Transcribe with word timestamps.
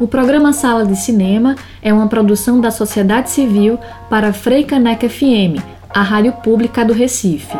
O 0.00 0.08
programa 0.08 0.52
Sala 0.52 0.84
de 0.84 0.96
Cinema 0.96 1.54
é 1.80 1.92
uma 1.92 2.08
produção 2.08 2.60
da 2.60 2.70
sociedade 2.70 3.30
civil 3.30 3.78
para 4.10 4.32
Freicaneca 4.32 5.08
FM, 5.08 5.62
a 5.88 6.02
rádio 6.02 6.32
pública 6.32 6.84
do 6.84 6.92
Recife. 6.92 7.56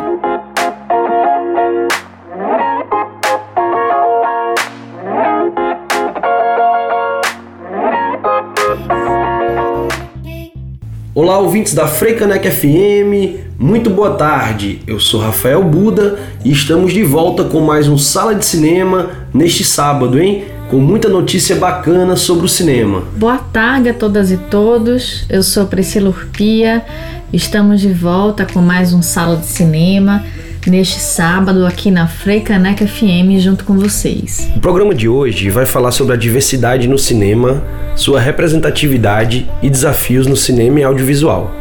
Olá, 11.13 11.39
ouvintes 11.39 11.73
da 11.73 11.87
Freicaneca 11.87 12.51
FM, 12.51 13.39
muito 13.57 13.89
boa 13.89 14.15
tarde. 14.15 14.81
Eu 14.85 14.99
sou 14.99 15.21
Rafael 15.21 15.63
Buda 15.63 16.19
e 16.43 16.51
estamos 16.51 16.91
de 16.91 17.03
volta 17.03 17.45
com 17.45 17.61
mais 17.61 17.87
um 17.87 17.97
Sala 17.97 18.35
de 18.35 18.45
Cinema 18.45 19.11
neste 19.33 19.63
sábado, 19.63 20.19
hein? 20.19 20.54
Com 20.69 20.79
muita 20.79 21.07
notícia 21.07 21.55
bacana 21.55 22.15
sobre 22.15 22.47
o 22.47 22.49
cinema. 22.49 23.03
Boa 23.15 23.37
tarde 23.37 23.89
a 23.89 23.93
todas 23.93 24.31
e 24.31 24.37
todos. 24.37 25.23
Eu 25.29 25.43
sou 25.43 25.67
Priscila 25.67 26.09
Urpia. 26.09 26.83
Estamos 27.31 27.79
de 27.79 27.93
volta 27.93 28.47
com 28.51 28.61
mais 28.61 28.91
um 28.91 29.01
Sala 29.01 29.37
de 29.37 29.45
Cinema 29.45 30.23
neste 30.65 30.99
sábado 30.99 31.67
aqui 31.67 31.91
na 31.91 32.07
Freicaneca 32.07 32.87
FM 32.87 33.37
junto 33.37 33.63
com 33.63 33.77
vocês. 33.77 34.49
O 34.55 34.59
programa 34.59 34.95
de 34.95 35.07
hoje 35.07 35.51
vai 35.51 35.67
falar 35.67 35.91
sobre 35.91 36.15
a 36.15 36.17
diversidade 36.17 36.87
no 36.87 36.97
cinema, 36.97 37.63
sua 37.95 38.19
representatividade 38.19 39.47
e 39.61 39.69
desafios 39.69 40.25
no 40.25 40.35
cinema 40.35 40.79
e 40.79 40.83
audiovisual. 40.83 41.53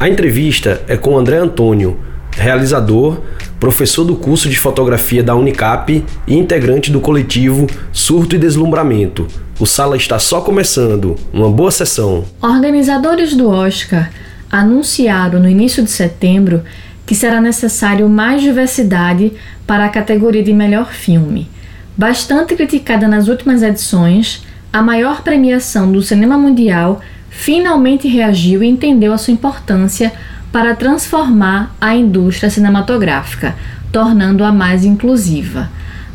A 0.00 0.08
entrevista 0.08 0.82
é 0.88 0.96
com 0.96 1.16
André 1.16 1.36
Antônio, 1.36 1.96
realizador, 2.32 3.20
professor 3.62 4.04
do 4.04 4.16
curso 4.16 4.48
de 4.48 4.58
fotografia 4.58 5.22
da 5.22 5.36
Unicap 5.36 6.04
e 6.26 6.36
integrante 6.36 6.90
do 6.90 7.00
coletivo 7.00 7.68
Surto 7.92 8.34
e 8.34 8.38
Deslumbramento. 8.38 9.28
O 9.60 9.64
Sala 9.64 9.96
está 9.96 10.18
só 10.18 10.40
começando. 10.40 11.14
Uma 11.32 11.48
boa 11.48 11.70
sessão. 11.70 12.24
Organizadores 12.42 13.36
do 13.36 13.48
Oscar 13.48 14.10
anunciaram 14.50 15.38
no 15.38 15.48
início 15.48 15.80
de 15.80 15.92
setembro 15.92 16.64
que 17.06 17.14
será 17.14 17.40
necessário 17.40 18.08
mais 18.08 18.42
diversidade 18.42 19.32
para 19.64 19.84
a 19.84 19.90
categoria 19.90 20.42
de 20.42 20.52
melhor 20.52 20.92
filme. 20.92 21.48
Bastante 21.96 22.56
criticada 22.56 23.06
nas 23.06 23.28
últimas 23.28 23.62
edições, 23.62 24.42
a 24.72 24.82
maior 24.82 25.22
premiação 25.22 25.92
do 25.92 26.02
cinema 26.02 26.36
mundial 26.36 27.00
finalmente 27.30 28.08
reagiu 28.08 28.60
e 28.64 28.66
entendeu 28.66 29.12
a 29.12 29.18
sua 29.18 29.32
importância 29.32 30.12
para 30.52 30.76
transformar 30.76 31.74
a 31.80 31.96
indústria 31.96 32.50
cinematográfica, 32.50 33.56
tornando-a 33.90 34.52
mais 34.52 34.84
inclusiva. 34.84 35.70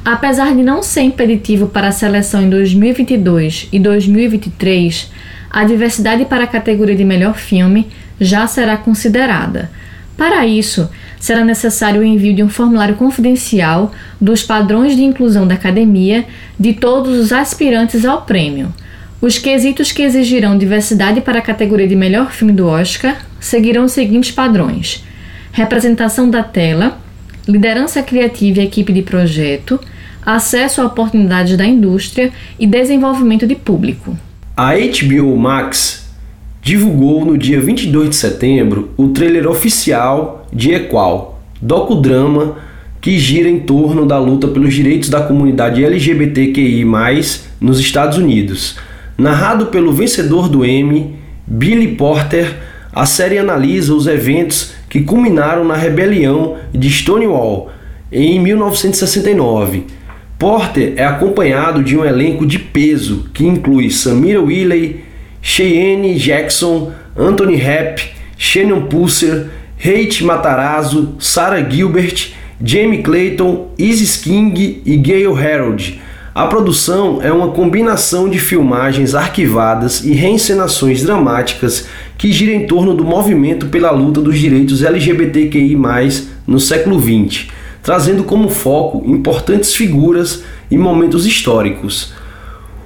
Apesar 0.06 0.56
de 0.56 0.64
não 0.64 0.84
ser 0.84 1.02
impeditivo 1.02 1.68
para 1.68 1.88
a 1.88 1.92
seleção 1.92 2.42
em 2.42 2.50
2022 2.50 3.68
e 3.74 3.80
2023, 3.80 5.12
a 5.50 5.66
diversidade 5.66 6.24
para 6.24 6.44
a 6.44 6.48
categoria 6.48 6.96
de 6.96 7.04
melhor 7.04 7.36
filme 7.36 7.88
já 8.20 8.46
será 8.48 8.78
considerada. 8.78 9.70
Para 10.16 10.46
isso, 10.46 10.90
será 11.20 11.44
necessário 11.44 12.02
o 12.02 12.06
envio 12.06 12.34
de 12.34 12.44
um 12.44 12.50
formulário 12.50 12.96
confidencial 12.96 13.92
dos 14.20 14.44
padrões 14.44 14.96
de 14.96 15.04
inclusão 15.04 15.48
da 15.48 15.56
academia 15.56 16.26
de 16.60 16.74
todos 16.74 17.18
os 17.18 17.32
aspirantes 17.32 18.06
ao 18.06 18.22
prêmio. 18.22 18.74
Os 19.20 19.38
quesitos 19.38 19.92
que 19.92 20.04
exigirão 20.04 20.58
diversidade 20.58 21.22
para 21.22 21.40
a 21.40 21.42
categoria 21.42 21.88
de 21.88 21.96
melhor 21.96 22.32
filme 22.32 22.54
do 22.54 22.68
Oscar 22.68 23.18
seguirão 23.48 23.86
os 23.86 23.92
seguintes 23.92 24.32
padrões: 24.32 25.04
representação 25.52 26.30
da 26.30 26.44
tela, 26.44 27.00
liderança 27.48 28.04
criativa 28.04 28.60
e 28.60 28.66
equipe 28.66 28.94
de 28.94 29.02
projeto, 29.02 29.80
acesso 30.26 30.82
a 30.82 30.86
oportunidades 30.86 31.58
da 31.58 31.66
indústria 31.66 32.32
e 32.60 32.68
desenvolvimento 32.68 33.48
de 33.48 33.56
público. 33.56 34.18
A 34.56 34.74
HBO 34.74 35.38
Max 35.38 36.08
divulgou 36.62 37.24
no 37.24 37.38
dia 37.38 37.62
22 37.62 38.10
de 38.10 38.16
setembro 38.16 38.92
o 38.98 39.08
trailer 39.10 39.48
oficial 39.48 40.46
de 40.52 40.74
Equal, 40.74 41.42
docudrama 41.62 42.58
que 43.00 43.18
gira 43.18 43.48
em 43.48 43.60
torno 43.60 44.06
da 44.06 44.20
luta 44.20 44.48
pelos 44.48 44.74
direitos 44.74 45.08
da 45.08 45.22
comunidade 45.22 45.86
LGBTQI+, 45.86 46.84
nos 47.62 47.80
Estados 47.80 48.18
Unidos. 48.18 48.76
Narrado 49.18 49.68
pelo 49.68 49.94
vencedor 49.94 50.50
do 50.50 50.66
Emmy, 50.66 51.16
Billy 51.46 51.96
Porter, 51.96 52.54
a 52.98 53.06
série 53.06 53.38
analisa 53.38 53.94
os 53.94 54.08
eventos 54.08 54.74
que 54.90 55.02
culminaram 55.02 55.64
na 55.64 55.76
rebelião 55.76 56.58
de 56.74 56.90
Stonewall 56.90 57.70
em 58.12 58.40
1969. 58.40 59.86
Porter 60.40 60.94
é 60.98 61.06
acompanhado 61.06 61.84
de 61.84 61.96
um 61.96 62.04
elenco 62.04 62.44
de 62.44 62.58
peso 62.58 63.30
que 63.36 63.46
inclui 63.46 63.92
Samira 63.92 64.42
Willey, 64.42 65.04
Cheyenne 65.44 66.18
Jackson, 66.18 66.92
Anthony 67.16 67.58
Rapp, 67.58 68.02
Shannon 68.36 68.88
Pusser, 68.88 69.46
Hate 69.80 70.24
Matarazzo, 70.24 71.18
Sarah 71.20 71.70
Gilbert, 71.70 72.34
Jamie 72.60 73.04
Clayton, 73.04 73.74
Isis 73.78 74.18
King 74.18 74.82
e 74.84 74.98
Gail 74.98 75.38
Harold. 75.38 76.02
A 76.38 76.46
produção 76.46 77.20
é 77.20 77.34
uma 77.34 77.48
combinação 77.48 78.30
de 78.30 78.38
filmagens 78.38 79.16
arquivadas 79.16 80.04
e 80.04 80.12
reencenações 80.12 81.02
dramáticas 81.02 81.88
que 82.16 82.32
gira 82.32 82.54
em 82.54 82.68
torno 82.68 82.94
do 82.94 83.04
movimento 83.04 83.66
pela 83.70 83.90
luta 83.90 84.22
dos 84.22 84.38
direitos 84.38 84.84
LGBTQI+, 84.84 85.76
no 86.46 86.60
século 86.60 87.00
XX, 87.00 87.48
trazendo 87.82 88.24
como 88.24 88.50
foco 88.50 89.04
importantes 89.10 89.74
figuras 89.74 90.44
e 90.70 90.78
momentos 90.78 91.26
históricos. 91.26 92.14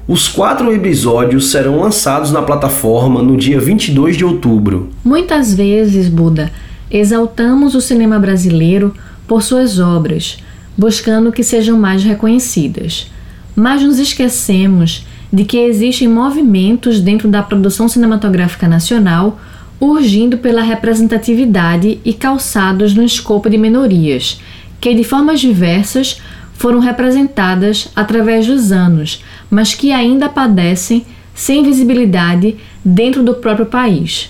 Os 0.08 0.30
quatro 0.30 0.74
episódios 0.74 1.52
serão 1.52 1.82
lançados 1.82 2.32
na 2.32 2.42
plataforma 2.42 3.22
no 3.22 3.36
dia 3.36 3.60
22 3.60 4.16
de 4.16 4.24
outubro. 4.24 4.92
Muitas 5.04 5.54
vezes, 5.54 6.08
Buda, 6.08 6.50
exaltamos 6.90 7.76
o 7.76 7.82
cinema 7.82 8.18
brasileiro 8.18 8.94
por 9.28 9.44
suas 9.44 9.78
obras, 9.78 10.38
buscando 10.78 11.34
que 11.34 11.44
sejam 11.44 11.78
mais 11.78 12.02
reconhecidas. 12.02 13.12
Mas 13.56 13.82
nos 13.82 14.00
esquecemos 14.00 15.06
de 15.32 15.46
que 15.46 15.58
existem 15.58 16.08
movimentos 16.08 17.00
dentro 17.00 17.28
da 17.30 17.42
produção 17.42 17.88
cinematográfica 17.88 18.68
nacional 18.68 19.40
urgindo 19.80 20.38
pela 20.38 20.62
representatividade 20.62 22.00
e 22.06 22.14
calçados 22.14 22.94
no 22.94 23.04
escopo 23.04 23.50
de 23.50 23.58
minorias, 23.58 24.40
que 24.80 24.94
de 24.94 25.04
formas 25.04 25.40
diversas 25.40 26.22
foram 26.54 26.80
representadas 26.80 27.90
através 27.96 28.46
dos 28.46 28.72
anos, 28.72 29.24
mas 29.50 29.74
que 29.74 29.92
ainda 29.92 30.30
padecem 30.30 31.04
sem 31.34 31.64
visibilidade 31.64 32.56
dentro 32.86 33.24
do 33.24 33.34
próprio 33.34 33.66
país. 33.66 34.30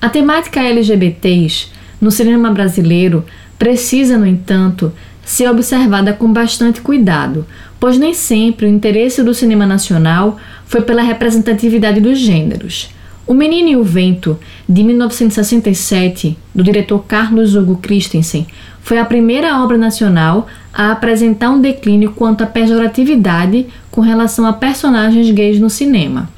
A 0.00 0.08
temática 0.08 0.62
LGBTs 0.62 1.68
no 2.00 2.10
cinema 2.10 2.50
brasileiro 2.50 3.26
precisa, 3.58 4.16
no 4.16 4.26
entanto, 4.26 4.90
ser 5.22 5.50
observada 5.50 6.14
com 6.14 6.32
bastante 6.32 6.80
cuidado, 6.80 7.44
pois 7.80 7.98
nem 7.98 8.12
sempre 8.12 8.66
o 8.66 8.68
interesse 8.68 9.22
do 9.22 9.34
cinema 9.34 9.66
nacional 9.66 10.36
foi 10.66 10.82
pela 10.82 11.02
representatividade 11.02 12.00
dos 12.00 12.18
gêneros. 12.18 12.90
O 13.26 13.32
Menino 13.32 13.68
e 13.68 13.76
o 13.76 13.84
Vento, 13.84 14.38
de 14.68 14.82
1967, 14.82 16.36
do 16.54 16.62
diretor 16.62 17.04
Carlos 17.06 17.54
Hugo 17.54 17.76
Christensen, 17.76 18.46
foi 18.82 18.98
a 18.98 19.04
primeira 19.04 19.62
obra 19.62 19.78
nacional 19.78 20.46
a 20.72 20.90
apresentar 20.92 21.50
um 21.50 21.60
declínio 21.60 22.12
quanto 22.12 22.42
à 22.42 22.46
pejoratividade 22.46 23.66
com 23.90 24.00
relação 24.00 24.46
a 24.46 24.52
personagens 24.52 25.30
gays 25.30 25.58
no 25.58 25.70
cinema. 25.70 26.28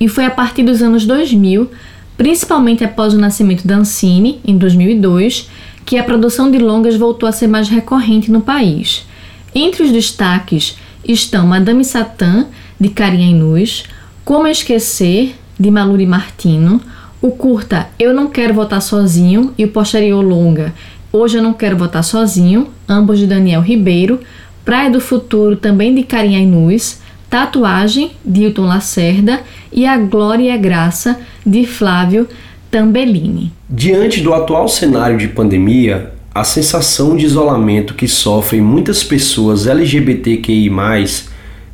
E 0.00 0.08
foi 0.08 0.24
a 0.24 0.30
partir 0.30 0.62
dos 0.62 0.82
anos 0.82 1.04
2000, 1.04 1.68
principalmente 2.16 2.84
após 2.84 3.12
o 3.12 3.18
nascimento 3.18 3.66
da 3.66 3.76
Ancine, 3.76 4.40
em 4.46 4.56
2002, 4.56 5.50
que 5.84 5.98
a 5.98 6.04
produção 6.04 6.50
de 6.50 6.58
longas 6.58 6.96
voltou 6.96 7.28
a 7.28 7.32
ser 7.32 7.48
mais 7.48 7.68
recorrente 7.68 8.30
no 8.30 8.40
país. 8.40 9.06
Entre 9.54 9.82
os 9.82 9.90
destaques 9.90 10.76
estão 11.04 11.46
Madame 11.46 11.84
Satã, 11.84 12.46
de 12.78 12.88
Carinha 12.88 13.30
Inus, 13.30 13.84
Como 14.24 14.46
Esquecer, 14.46 15.34
de 15.58 15.70
Maluri 15.70 16.06
Martino, 16.06 16.80
o 17.20 17.30
curta 17.30 17.88
Eu 17.98 18.14
Não 18.14 18.28
Quero 18.28 18.54
Votar 18.54 18.80
Sozinho 18.80 19.52
e 19.58 19.64
o 19.64 19.68
posterior 19.68 20.22
longa 20.22 20.72
Hoje 21.10 21.38
Eu 21.38 21.42
Não 21.42 21.52
Quero 21.52 21.76
Votar 21.76 22.04
Sozinho, 22.04 22.68
ambos 22.88 23.18
de 23.18 23.26
Daniel 23.26 23.62
Ribeiro, 23.62 24.20
Praia 24.64 24.90
do 24.90 25.00
Futuro 25.00 25.56
também 25.56 25.94
de 25.94 26.02
Carinha 26.02 26.38
Inus, 26.38 26.98
Tatuagem 27.30 28.12
de 28.24 28.42
Hilton 28.42 28.66
Lacerda 28.66 29.40
e 29.72 29.86
A 29.86 29.96
Glória 29.96 30.44
e 30.44 30.50
a 30.50 30.56
Graça 30.56 31.18
de 31.44 31.66
Flávio 31.66 32.28
Tambellini. 32.70 33.52
Diante 33.68 34.20
do 34.20 34.34
atual 34.34 34.68
cenário 34.68 35.16
de 35.16 35.28
pandemia, 35.28 36.12
a 36.38 36.44
sensação 36.44 37.16
de 37.16 37.26
isolamento 37.26 37.94
que 37.94 38.06
sofrem 38.06 38.60
muitas 38.60 39.02
pessoas 39.02 39.66
LGBTQI+, 39.66 40.70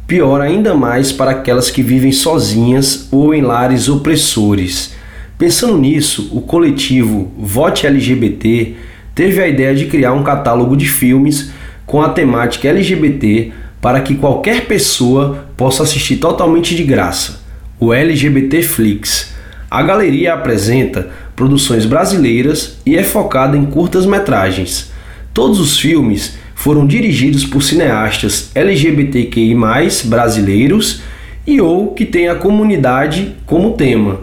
piora 0.07 0.45
ainda 0.45 0.73
mais 0.73 1.13
para 1.13 1.33
aquelas 1.33 1.71
que 1.71 1.83
vivem 1.83 2.11
sozinhas 2.11 3.07
ou 3.13 3.35
em 3.35 3.43
lares 3.43 3.91
opressores. 3.91 4.95
Pensando 5.37 5.77
nisso, 5.77 6.31
o 6.33 6.41
coletivo 6.41 7.31
Vote 7.39 7.87
LGBT 7.87 8.75
teve 9.15 9.43
a 9.43 9.47
ideia 9.47 9.75
de 9.75 9.85
criar 9.85 10.15
um 10.15 10.23
catálogo 10.23 10.75
de 10.79 10.87
filmes 10.87 11.51
com 11.85 12.01
a 12.01 12.09
temática 12.09 12.67
LGBT 12.67 13.53
para 13.83 14.01
que 14.01 14.15
qualquer 14.15 14.65
pessoa 14.65 15.47
possa 15.59 15.83
assistir 15.83 16.17
totalmente 16.17 16.75
de 16.75 16.85
graça, 16.85 17.43
o 17.79 17.93
LGBT 17.93 18.63
Flix. 18.63 19.35
A 19.71 19.83
galeria 19.83 20.33
apresenta 20.33 21.11
produções 21.37 21.85
brasileiras 21.85 22.79
e 22.87 22.97
é 22.97 23.03
focada 23.03 23.57
em 23.57 23.65
curtas-metragens. 23.65 24.93
Todos 25.33 25.59
os 25.59 25.79
filmes 25.79 26.39
foram 26.55 26.87
dirigidos 26.87 27.45
por 27.45 27.63
cineastas 27.63 28.51
LGBTQI+, 28.55 29.55
brasileiros 30.05 31.03
e 31.47 31.61
ou 31.61 31.93
que 31.93 32.05
têm 32.05 32.29
a 32.29 32.35
comunidade 32.35 33.35
como 33.45 33.73
tema. 33.73 34.21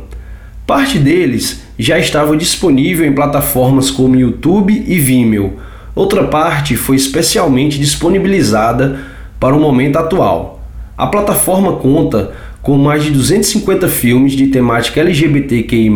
Parte 0.65 0.97
deles 0.97 1.61
já 1.77 1.99
estava 1.99 2.37
disponível 2.37 3.05
em 3.05 3.13
plataformas 3.13 3.91
como 3.91 4.15
YouTube 4.15 4.85
e 4.87 4.97
Vimeo. 4.99 5.59
Outra 5.93 6.23
parte 6.23 6.75
foi 6.75 6.95
especialmente 6.95 7.77
disponibilizada 7.77 8.99
para 9.39 9.55
o 9.55 9.59
momento 9.59 9.97
atual. 9.97 10.63
A 10.97 11.07
plataforma 11.07 11.73
conta 11.73 12.31
com 12.61 12.77
mais 12.77 13.03
de 13.03 13.11
250 13.11 13.87
filmes 13.89 14.33
de 14.33 14.47
temática 14.47 15.01
LGBTQI+, 15.01 15.89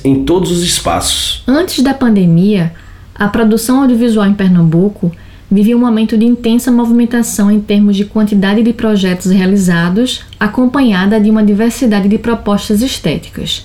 em 0.04 0.24
todos 0.24 0.50
os 0.50 0.64
espaços. 0.64 1.44
Antes 1.46 1.80
da 1.82 1.94
pandemia, 1.94 2.72
a 3.14 3.28
produção 3.28 3.82
audiovisual 3.82 4.26
em 4.26 4.34
Pernambuco 4.34 5.12
vive 5.48 5.72
um 5.74 5.78
momento 5.78 6.18
de 6.18 6.24
intensa 6.24 6.72
movimentação 6.72 7.50
em 7.50 7.60
termos 7.60 7.94
de 7.94 8.04
quantidade 8.04 8.62
de 8.62 8.72
projetos 8.72 9.30
realizados, 9.30 10.24
acompanhada 10.40 11.20
de 11.20 11.30
uma 11.30 11.44
diversidade 11.44 12.08
de 12.08 12.18
propostas 12.18 12.82
estéticas. 12.82 13.62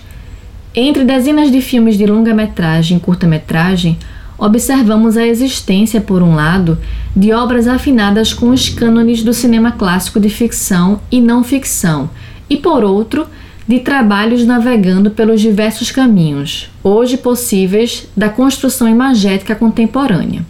Entre 0.76 1.04
dezenas 1.04 1.52
de 1.52 1.62
filmes 1.62 1.98
de 1.98 2.06
longa-metragem 2.06 2.98
e 2.98 3.00
curta-metragem, 3.00 3.98
observamos 4.38 5.18
a 5.18 5.26
existência, 5.26 6.00
por 6.00 6.22
um 6.22 6.36
lado, 6.36 6.78
de 7.16 7.34
obras 7.34 7.68
afinadas 7.68 8.34
com 8.34 8.50
os 8.50 8.70
cânones 8.70 9.24
do 9.24 9.34
cinema 9.34 9.72
clássico 9.72 10.20
de 10.20 10.30
ficção 10.30 11.02
e 11.12 11.20
não 11.20 11.44
ficção, 11.44 12.10
e 12.48 12.56
por 12.56 12.84
outro, 12.84 13.26
de 13.68 13.80
trabalhos 13.80 14.46
navegando 14.46 15.10
pelos 15.10 15.42
diversos 15.42 15.92
caminhos, 15.92 16.70
hoje 16.84 17.18
possíveis, 17.18 18.08
da 18.16 18.30
construção 18.30 18.88
imagética 18.88 19.56
contemporânea. 19.56 20.46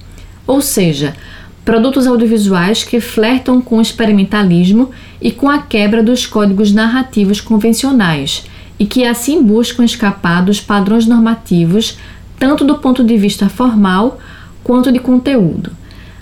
Ou 0.46 0.62
seja, 0.62 1.16
produtos 1.64 2.06
audiovisuais 2.06 2.84
que 2.84 3.00
flertam 3.00 3.62
com 3.62 3.78
o 3.78 3.82
experimentalismo 3.82 4.90
e 5.22 5.32
com 5.32 5.50
a 5.50 5.60
quebra 5.60 6.04
dos 6.04 6.26
códigos 6.26 6.74
narrativos 6.74 7.40
convencionais 7.40 8.44
e 8.80 8.86
que 8.86 9.04
assim 9.04 9.44
buscam 9.44 9.84
escapar 9.84 10.42
dos 10.44 10.62
padrões 10.62 11.06
normativos, 11.06 11.98
tanto 12.40 12.64
do 12.64 12.78
ponto 12.78 13.04
de 13.04 13.18
vista 13.18 13.50
formal 13.50 14.20
quanto 14.64 14.92
de 14.92 15.00
conteúdo. 15.00 15.72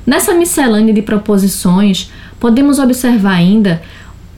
Nessa 0.05 0.33
miscelânea 0.33 0.93
de 0.93 1.01
proposições, 1.01 2.11
podemos 2.39 2.79
observar 2.79 3.35
ainda 3.35 3.81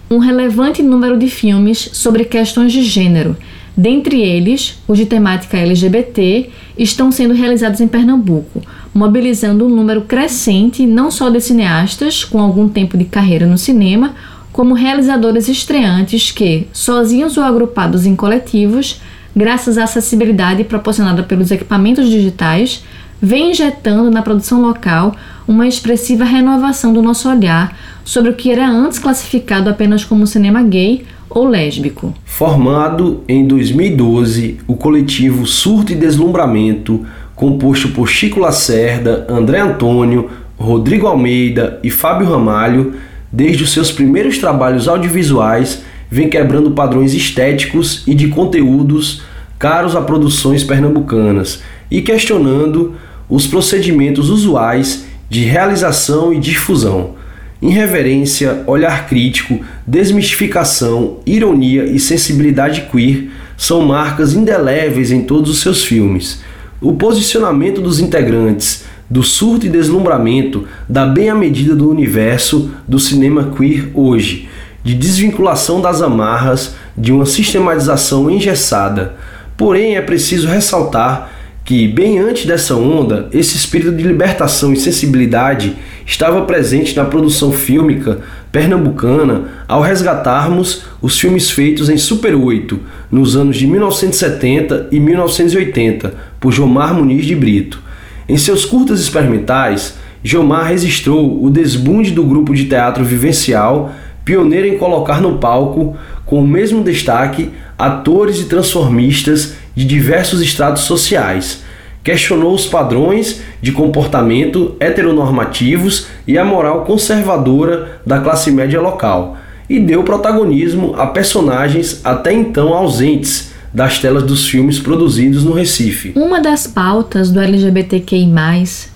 um 0.10 0.18
relevante 0.18 0.81
número 0.81 1.18
de 1.18 1.30
filmes 1.30 1.89
sobre 1.94 2.25
questões 2.25 2.74
de 2.74 2.83
gênero. 2.83 3.38
Dentre 3.77 4.19
eles, 4.19 4.80
os 4.88 4.98
de 4.98 5.06
temática 5.06 5.56
LGBT 5.56 6.50
estão 6.77 7.12
sendo 7.12 7.33
realizados 7.33 7.80
em 7.80 7.88
Pernambuco, 7.88 8.62
mobilizando 8.94 9.65
um 9.65 9.69
número 9.69 10.01
crescente 10.01 10.86
não 10.86 11.12
só 11.12 11.30
de 11.30 11.39
cineastas 11.39 12.24
com 12.24 12.39
algum 12.39 12.68
tempo 12.68 12.98
de 12.98 13.06
carreira 13.06 13.45
no 13.45 13.57
cinema, 13.57 14.15
como 14.59 14.73
realizadores 14.73 15.47
estreantes 15.47 16.31
que, 16.31 16.67
sozinhos 16.73 17.38
ou 17.38 17.44
agrupados 17.45 18.06
em 18.06 18.13
coletivos, 18.13 19.00
graças 19.33 19.77
à 19.77 19.85
acessibilidade 19.85 20.65
proporcionada 20.65 21.23
pelos 21.23 21.50
equipamentos 21.50 22.09
digitais, 22.09 22.83
vem 23.21 23.51
injetando 23.51 24.11
na 24.11 24.21
produção 24.21 24.61
local 24.61 25.15
uma 25.47 25.65
expressiva 25.65 26.25
renovação 26.25 26.91
do 26.91 27.01
nosso 27.01 27.29
olhar 27.29 27.73
sobre 28.03 28.31
o 28.31 28.33
que 28.33 28.51
era 28.51 28.69
antes 28.69 29.00
classificado 29.00 29.69
apenas 29.69 30.03
como 30.03 30.27
cinema 30.27 30.62
gay 30.62 31.05
ou 31.29 31.47
lésbico. 31.47 32.13
Formado 32.25 33.23
em 33.29 33.47
2012, 33.47 34.57
o 34.67 34.75
coletivo 34.75 35.45
Surto 35.45 35.94
e 35.94 35.95
Deslumbramento 35.95 37.05
composto 37.33 37.88
por 37.94 38.09
Chico 38.09 38.41
Lacerda, 38.41 39.25
André 39.29 39.62
Antônio, 39.62 40.29
Rodrigo 40.57 41.07
Almeida 41.07 41.79
e 41.81 41.89
Fábio 41.89 42.29
Ramalho, 42.29 42.95
desde 43.31 43.63
os 43.63 43.71
seus 43.71 43.91
primeiros 43.91 44.37
trabalhos 44.37 44.87
audiovisuais, 44.87 45.83
vem 46.09 46.29
quebrando 46.29 46.71
padrões 46.71 47.13
estéticos 47.13 48.03
e 48.07 48.15
de 48.15 48.27
conteúdos 48.27 49.21
caros 49.57 49.95
a 49.95 50.01
produções 50.01 50.63
pernambucanas 50.63 51.61
e 51.91 52.01
questionando 52.01 52.95
os 53.27 53.45
procedimentos 53.45 54.29
usuais 54.29 55.05
de 55.29 55.41
realização 55.41 56.33
e 56.33 56.39
difusão. 56.39 57.15
Irreverência, 57.61 58.63
olhar 58.65 59.07
crítico, 59.07 59.59
desmistificação, 59.85 61.19
ironia 61.25 61.85
e 61.85 61.99
sensibilidade 61.99 62.87
queer 62.89 63.29
são 63.57 63.81
marcas 63.81 64.33
indeléveis 64.33 65.11
em 65.11 65.23
todos 65.23 65.51
os 65.51 65.59
seus 65.59 65.83
filmes 65.83 66.41
o 66.81 66.93
posicionamento 66.93 67.81
dos 67.81 67.99
integrantes 67.99 68.85
do 69.09 69.23
surto 69.23 69.65
e 69.65 69.69
deslumbramento 69.69 70.67
dá 70.88 71.06
bem 71.06 71.29
a 71.29 71.35
medida 71.35 71.75
do 71.75 71.89
universo 71.89 72.71
do 72.88 73.00
cinema 73.00 73.51
queer 73.57 73.89
hoje, 73.94 74.47
de 74.83 74.94
desvinculação 74.94 75.81
das 75.81 76.01
amarras 76.01 76.75
de 76.95 77.11
uma 77.11 77.25
sistematização 77.25 78.29
engessada. 78.29 79.15
Porém, 79.57 79.95
é 79.95 80.01
preciso 80.01 80.47
ressaltar 80.47 81.31
que, 81.65 81.88
bem 81.88 82.19
antes 82.19 82.45
dessa 82.45 82.75
onda, 82.75 83.29
esse 83.31 83.56
espírito 83.56 83.91
de 83.91 84.03
libertação 84.03 84.73
e 84.73 84.77
sensibilidade 84.77 85.75
estava 86.05 86.41
presente 86.44 86.95
na 86.95 87.05
produção 87.05 87.51
fílmica 87.51 88.19
pernambucana 88.51 89.44
ao 89.67 89.81
resgatarmos 89.81 90.83
os 91.01 91.19
filmes 91.19 91.51
feitos 91.51 91.89
em 91.89 91.97
Super 91.97 92.33
8 92.33 92.79
nos 93.12 93.35
anos 93.35 93.57
de 93.57 93.67
1970 93.67 94.88
e 94.91 95.00
1980 95.00 96.13
por 96.39 96.51
Jomar 96.51 96.94
Muniz 96.94 97.25
de 97.25 97.35
Brito. 97.35 97.88
Em 98.29 98.37
seus 98.37 98.63
curtas 98.63 98.99
experimentais, 98.99 99.97
Jomar 100.23 100.67
registrou 100.67 101.43
o 101.43 101.49
desbunde 101.49 102.11
do 102.11 102.23
grupo 102.23 102.53
de 102.53 102.65
teatro 102.65 103.03
vivencial, 103.03 103.91
pioneiro 104.23 104.67
em 104.67 104.77
colocar 104.77 105.19
no 105.19 105.39
palco, 105.39 105.97
com 106.27 106.39
o 106.39 106.47
mesmo 106.47 106.83
destaque, 106.83 107.49
atores 107.75 108.39
e 108.39 108.45
transformistas 108.45 109.55
de 109.75 109.83
diversos 109.83 110.43
estratos 110.43 110.83
sociais. 110.83 111.63
Questionou 112.03 112.53
os 112.53 112.67
padrões 112.67 113.41
de 113.63 113.71
comportamento 113.71 114.75
heteronormativos 114.79 116.05
e 116.27 116.38
a 116.38 116.45
moral 116.45 116.86
conservadora 116.86 118.00
da 118.05 118.19
classe 118.19 118.51
média 118.51 118.79
local 118.79 119.38
e 119.67 119.79
deu 119.79 120.03
protagonismo 120.03 120.93
a 120.95 121.07
personagens 121.07 122.01
até 122.03 122.31
então 122.31 122.74
ausentes 122.75 123.49
das 123.73 123.99
telas 123.99 124.23
dos 124.23 124.47
filmes 124.47 124.79
produzidos 124.79 125.43
no 125.43 125.53
Recife. 125.53 126.13
Uma 126.15 126.41
das 126.41 126.65
pautas 126.65 127.31
do 127.31 127.39
LGBTQI, 127.39 128.27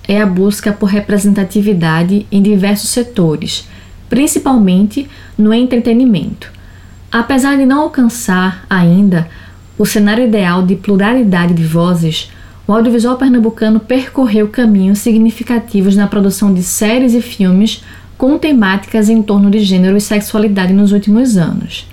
é 0.08 0.20
a 0.20 0.26
busca 0.26 0.72
por 0.72 0.86
representatividade 0.86 2.26
em 2.30 2.42
diversos 2.42 2.90
setores, 2.90 3.68
principalmente 4.08 5.08
no 5.38 5.54
entretenimento. 5.54 6.52
Apesar 7.10 7.56
de 7.56 7.64
não 7.64 7.82
alcançar 7.82 8.64
ainda 8.68 9.28
o 9.78 9.86
cenário 9.86 10.26
ideal 10.26 10.62
de 10.64 10.74
pluralidade 10.74 11.54
de 11.54 11.64
vozes, 11.64 12.30
o 12.66 12.72
audiovisual 12.72 13.16
pernambucano 13.16 13.78
percorreu 13.78 14.48
caminhos 14.48 14.98
significativos 14.98 15.94
na 15.94 16.06
produção 16.06 16.52
de 16.52 16.62
séries 16.62 17.14
e 17.14 17.20
filmes 17.20 17.84
com 18.16 18.38
temáticas 18.38 19.08
em 19.08 19.22
torno 19.22 19.50
de 19.50 19.60
gênero 19.60 19.96
e 19.96 20.00
sexualidade 20.00 20.72
nos 20.72 20.92
últimos 20.92 21.36
anos. 21.36 21.86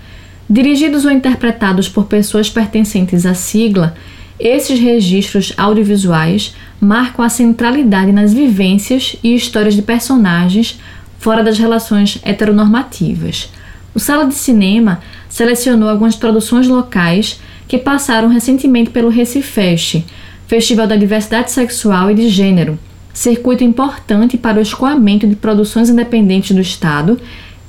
Dirigidos 0.52 1.06
ou 1.06 1.12
interpretados 1.12 1.88
por 1.88 2.08
pessoas 2.08 2.50
pertencentes 2.50 3.26
à 3.26 3.34
sigla, 3.34 3.96
esses 4.38 4.78
registros 4.78 5.54
audiovisuais 5.56 6.54
marcam 6.78 7.24
a 7.24 7.30
centralidade 7.30 8.12
nas 8.12 8.34
vivências 8.34 9.16
e 9.24 9.34
histórias 9.34 9.76
de 9.76 9.82
personagens 9.82 10.78
fora 11.20 11.42
das 11.42 11.58
relações 11.58 12.20
heteronormativas. 12.22 13.50
O 13.96 14.00
Sala 14.00 14.26
de 14.26 14.34
Cinema 14.34 15.00
selecionou 15.30 15.88
algumas 15.88 16.18
produções 16.18 16.68
locais 16.68 17.40
que 17.66 17.78
passaram 17.78 18.28
recentemente 18.28 18.90
pelo 18.90 19.08
Recifest, 19.08 20.04
Festival 20.48 20.86
da 20.86 20.98
Diversidade 20.98 21.50
Sexual 21.50 22.12
e 22.12 22.16
de 22.16 22.28
Gênero, 22.28 22.78
circuito 23.14 23.64
importante 23.64 24.38
para 24.38 24.60
o 24.60 24.62
escoamento 24.62 25.26
de 25.26 25.38
produções 25.38 25.90
independentes 25.90 26.54
do 26.54 26.60
Estado 26.60 27.18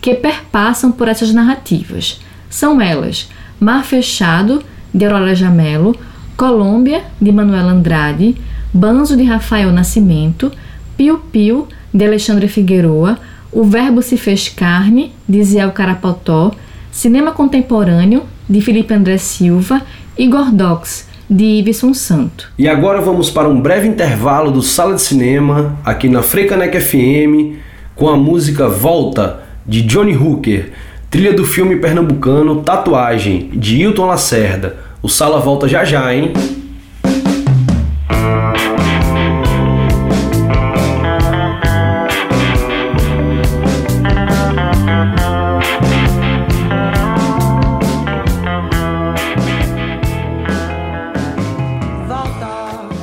que 0.01 0.15
perpassam 0.15 0.91
por 0.91 1.07
essas 1.07 1.33
narrativas. 1.33 2.19
São 2.53 2.83
elas 2.83 3.31
Mar 3.59 3.83
Fechado, 3.83 4.63
de 4.93 5.07
Aurora 5.07 5.35
Jamelo, 5.35 5.97
Colômbia, 6.37 7.03
de 7.21 7.33
Manuel 7.33 7.67
Andrade, 7.67 8.37
Banzo, 8.75 9.17
de 9.17 9.25
Rafael 9.25 9.73
Nascimento, 9.73 10.53
Pio 10.95 11.19
Pio, 11.33 11.67
de 11.93 12.05
Alexandre 12.05 12.49
Figueroa, 12.49 13.19
O 13.51 13.65
Verbo 13.65 14.03
se 14.03 14.19
fez 14.19 14.49
carne, 14.49 15.13
de 15.27 15.43
Zé 15.43 15.67
Carapotó, 15.71 16.53
Cinema 16.91 17.33
Contemporâneo, 17.33 18.25
de 18.49 18.61
Felipe 18.61 18.93
André 18.93 19.17
Silva 19.17 19.81
e 20.17 20.27
Gordox, 20.27 21.09
de 21.29 21.45
Iveson 21.45 21.95
Santo. 21.95 22.51
E 22.59 22.69
agora 22.69 23.01
vamos 23.01 23.31
para 23.31 23.49
um 23.49 23.61
breve 23.61 23.89
intervalo 23.89 24.51
do 24.51 24.61
Sala 24.61 24.95
de 24.95 25.03
Cinema, 25.03 25.79
aqui 25.85 26.09
na 26.09 26.23
Frecanec 26.23 26.79
FM, 26.79 27.57
com 27.95 28.09
a 28.09 28.17
música 28.17 28.69
Volta, 28.69 29.43
de 29.67 29.83
Johnny 29.83 30.17
Hooker, 30.17 30.73
trilha 31.13 31.35
do 31.35 31.45
filme 31.45 31.77
pernambucano 31.77 32.63
Tatuagem, 32.63 33.51
de 33.53 33.77
Hilton 33.77 34.07
Lacerda. 34.07 34.79
O 35.03 35.11
Sala 35.11 35.41
volta 35.41 35.69
já 35.69 35.85
já, 35.85 36.13
hein? 36.15 36.33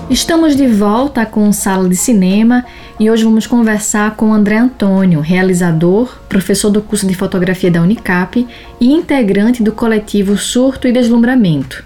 Estamos 0.10 0.56
de 0.56 0.68
volta 0.68 1.28
com 1.28 1.52
Sala 1.52 1.88
de 1.88 1.96
Cinema 1.96 2.66
e 3.00 3.10
hoje 3.10 3.24
vamos 3.24 3.48
conversar 3.48 4.18
com 4.18 4.34
André 4.34 4.58
Antônio, 4.58 5.22
realizador, 5.22 6.20
professor 6.28 6.70
do 6.70 6.82
curso 6.82 7.08
de 7.08 7.16
fotografia 7.16 7.72
da 7.72 7.82
Unicap 7.82 8.46
e 8.80 8.92
integrante 8.92 9.64
do 9.64 9.72
coletivo 9.72 10.38
Surto 10.38 10.86
e 10.86 10.92
Deslumbramento. 10.92 11.82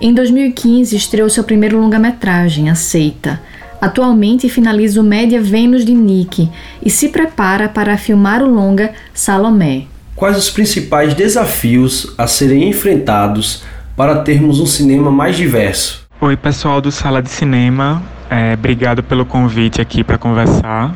Em 0.00 0.12
2015 0.12 0.96
estreou 0.96 1.30
seu 1.30 1.44
primeiro 1.44 1.80
longa-metragem, 1.80 2.68
Aceita. 2.68 3.40
Atualmente 3.80 4.48
finaliza 4.48 5.00
o 5.00 5.04
Média 5.04 5.40
Vênus 5.40 5.84
de 5.84 5.94
Nick 5.94 6.50
e 6.84 6.90
se 6.90 7.10
prepara 7.10 7.68
para 7.68 7.96
filmar 7.96 8.42
o 8.42 8.52
longa 8.52 8.92
Salomé. 9.14 9.84
Quais 10.16 10.36
os 10.36 10.50
principais 10.50 11.14
desafios 11.14 12.12
a 12.18 12.26
serem 12.26 12.68
enfrentados 12.68 13.62
para 13.96 14.16
termos 14.16 14.58
um 14.58 14.66
cinema 14.66 15.12
mais 15.12 15.36
diverso? 15.36 16.06
Oi, 16.20 16.36
pessoal 16.36 16.80
do 16.80 16.90
Sala 16.90 17.22
de 17.22 17.30
Cinema. 17.30 18.15
É, 18.28 18.54
obrigado 18.54 19.02
pelo 19.02 19.24
convite 19.24 19.80
aqui 19.80 20.02
para 20.02 20.18
conversar. 20.18 20.92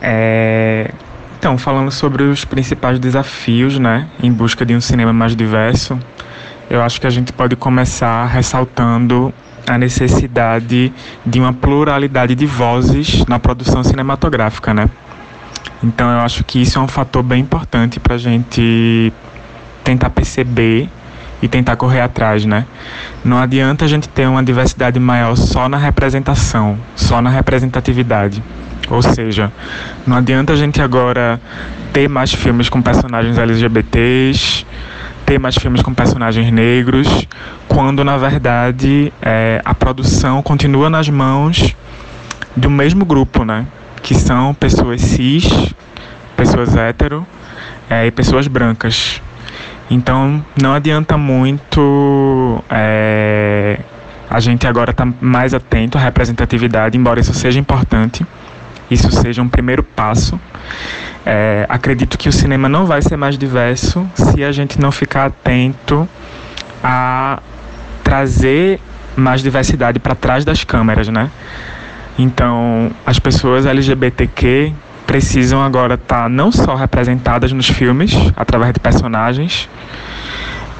É, 0.00 0.90
então, 1.38 1.56
falando 1.56 1.90
sobre 1.90 2.24
os 2.24 2.44
principais 2.44 2.98
desafios, 2.98 3.78
né, 3.78 4.08
em 4.22 4.32
busca 4.32 4.64
de 4.66 4.74
um 4.74 4.80
cinema 4.80 5.12
mais 5.12 5.36
diverso, 5.36 5.98
eu 6.68 6.82
acho 6.82 7.00
que 7.00 7.06
a 7.06 7.10
gente 7.10 7.32
pode 7.32 7.54
começar 7.54 8.26
ressaltando 8.26 9.32
a 9.66 9.78
necessidade 9.78 10.92
de 11.24 11.40
uma 11.40 11.52
pluralidade 11.52 12.34
de 12.34 12.46
vozes 12.46 13.24
na 13.26 13.38
produção 13.38 13.84
cinematográfica, 13.84 14.74
né? 14.74 14.88
Então, 15.82 16.10
eu 16.10 16.20
acho 16.20 16.42
que 16.44 16.62
isso 16.62 16.78
é 16.78 16.82
um 16.82 16.88
fator 16.88 17.22
bem 17.22 17.40
importante 17.40 18.00
para 18.00 18.14
a 18.14 18.18
gente 18.18 19.12
tentar 19.84 20.10
perceber 20.10 20.88
e 21.42 21.48
tentar 21.48 21.74
correr 21.74 22.00
atrás, 22.00 22.46
né? 22.46 22.64
Não 23.24 23.36
adianta 23.36 23.84
a 23.84 23.88
gente 23.88 24.08
ter 24.08 24.28
uma 24.28 24.42
diversidade 24.42 24.98
maior 25.00 25.36
só 25.36 25.68
na 25.68 25.76
representação, 25.76 26.78
só 26.94 27.20
na 27.20 27.28
representatividade. 27.28 28.42
Ou 28.88 29.02
seja, 29.02 29.52
não 30.06 30.16
adianta 30.16 30.52
a 30.52 30.56
gente 30.56 30.80
agora 30.80 31.40
ter 31.92 32.08
mais 32.08 32.32
filmes 32.32 32.68
com 32.68 32.80
personagens 32.80 33.36
LGBTs, 33.36 34.64
ter 35.26 35.38
mais 35.38 35.56
filmes 35.56 35.82
com 35.82 35.92
personagens 35.92 36.50
negros, 36.52 37.26
quando 37.68 38.04
na 38.04 38.16
verdade 38.16 39.12
é, 39.20 39.60
a 39.64 39.74
produção 39.74 40.42
continua 40.42 40.88
nas 40.88 41.08
mãos 41.08 41.74
do 42.56 42.70
mesmo 42.70 43.04
grupo, 43.04 43.44
né? 43.44 43.66
Que 44.02 44.14
são 44.14 44.54
pessoas 44.54 45.00
cis, 45.00 45.44
pessoas 46.36 46.76
hétero 46.76 47.26
é, 47.88 48.06
e 48.06 48.10
pessoas 48.10 48.46
brancas. 48.46 49.20
Então 49.92 50.42
não 50.58 50.72
adianta 50.72 51.18
muito 51.18 52.64
é, 52.70 53.78
a 54.30 54.40
gente 54.40 54.66
agora 54.66 54.90
estar 54.90 55.04
tá 55.04 55.12
mais 55.20 55.52
atento 55.52 55.98
à 55.98 56.00
representatividade, 56.00 56.96
embora 56.96 57.20
isso 57.20 57.34
seja 57.34 57.60
importante, 57.60 58.26
isso 58.90 59.10
seja 59.12 59.42
um 59.42 59.48
primeiro 59.50 59.82
passo. 59.82 60.40
É, 61.26 61.66
acredito 61.68 62.16
que 62.16 62.26
o 62.26 62.32
cinema 62.32 62.70
não 62.70 62.86
vai 62.86 63.02
ser 63.02 63.18
mais 63.18 63.36
diverso 63.36 64.08
se 64.14 64.42
a 64.42 64.50
gente 64.50 64.80
não 64.80 64.90
ficar 64.90 65.26
atento 65.26 66.08
a 66.82 67.40
trazer 68.02 68.80
mais 69.14 69.42
diversidade 69.42 69.98
para 69.98 70.14
trás 70.14 70.42
das 70.42 70.64
câmeras, 70.64 71.08
né? 71.08 71.30
Então, 72.18 72.90
as 73.04 73.18
pessoas 73.18 73.66
LGBTQ 73.66 74.72
precisam 75.06 75.62
agora 75.62 75.94
estar 75.94 76.22
tá 76.24 76.28
não 76.28 76.50
só 76.50 76.74
representadas 76.74 77.52
nos 77.52 77.68
filmes, 77.68 78.12
através 78.36 78.72
de 78.72 78.80
personagens, 78.80 79.68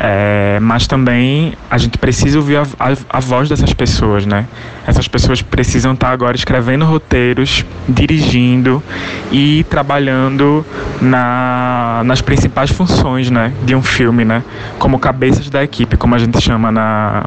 é, 0.04 0.58
mas 0.60 0.88
também 0.88 1.52
a 1.70 1.78
gente 1.78 1.96
precisa 1.96 2.36
ouvir 2.36 2.56
a, 2.56 2.62
a, 2.62 3.18
a, 3.18 3.20
voz 3.20 3.48
dessas 3.48 3.72
pessoas, 3.72 4.26
né? 4.26 4.46
Essas 4.84 5.06
pessoas 5.06 5.42
precisam 5.42 5.92
estar 5.92 6.08
tá 6.08 6.12
agora 6.12 6.34
escrevendo 6.34 6.84
roteiros, 6.84 7.64
dirigindo 7.88 8.82
e 9.30 9.64
trabalhando 9.70 10.66
na, 11.00 12.02
nas 12.04 12.20
principais 12.20 12.70
funções, 12.70 13.30
né, 13.30 13.52
de 13.62 13.76
um 13.76 13.82
filme, 13.82 14.24
né? 14.24 14.42
Como 14.76 14.98
cabeças 14.98 15.48
da 15.48 15.62
equipe, 15.62 15.96
como 15.96 16.16
a 16.16 16.18
gente 16.18 16.40
chama 16.40 16.72
na, 16.72 17.26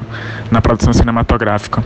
na 0.51 0.61
produção 0.61 0.91
cinematográfica. 0.91 1.81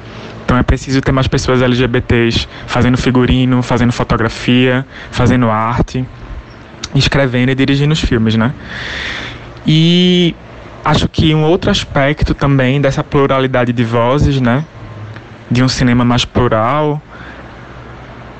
Então 0.50 0.58
é 0.58 0.64
preciso 0.64 1.00
ter 1.00 1.12
mais 1.12 1.28
pessoas 1.28 1.62
LGBTs 1.62 2.48
fazendo 2.66 2.98
figurino, 2.98 3.62
fazendo 3.62 3.94
fotografia, 3.94 4.84
fazendo 5.12 5.48
arte, 5.48 6.04
escrevendo 6.96 7.52
e 7.52 7.56
dirigindo 7.56 7.94
os 7.94 8.02
filmes, 8.02 8.36
né? 8.36 8.52
E 9.64 10.34
acho 10.84 11.08
que 11.08 11.36
um 11.36 11.44
outro 11.44 11.70
aspecto 11.70 12.34
também 12.34 12.82
dessa 12.82 13.04
pluralidade 13.04 13.72
de 13.72 13.84
vozes, 13.84 14.42
né? 14.42 14.66
De 15.52 15.62
um 15.62 15.68
cinema 15.68 16.04
mais 16.04 16.26
plural, 16.26 17.00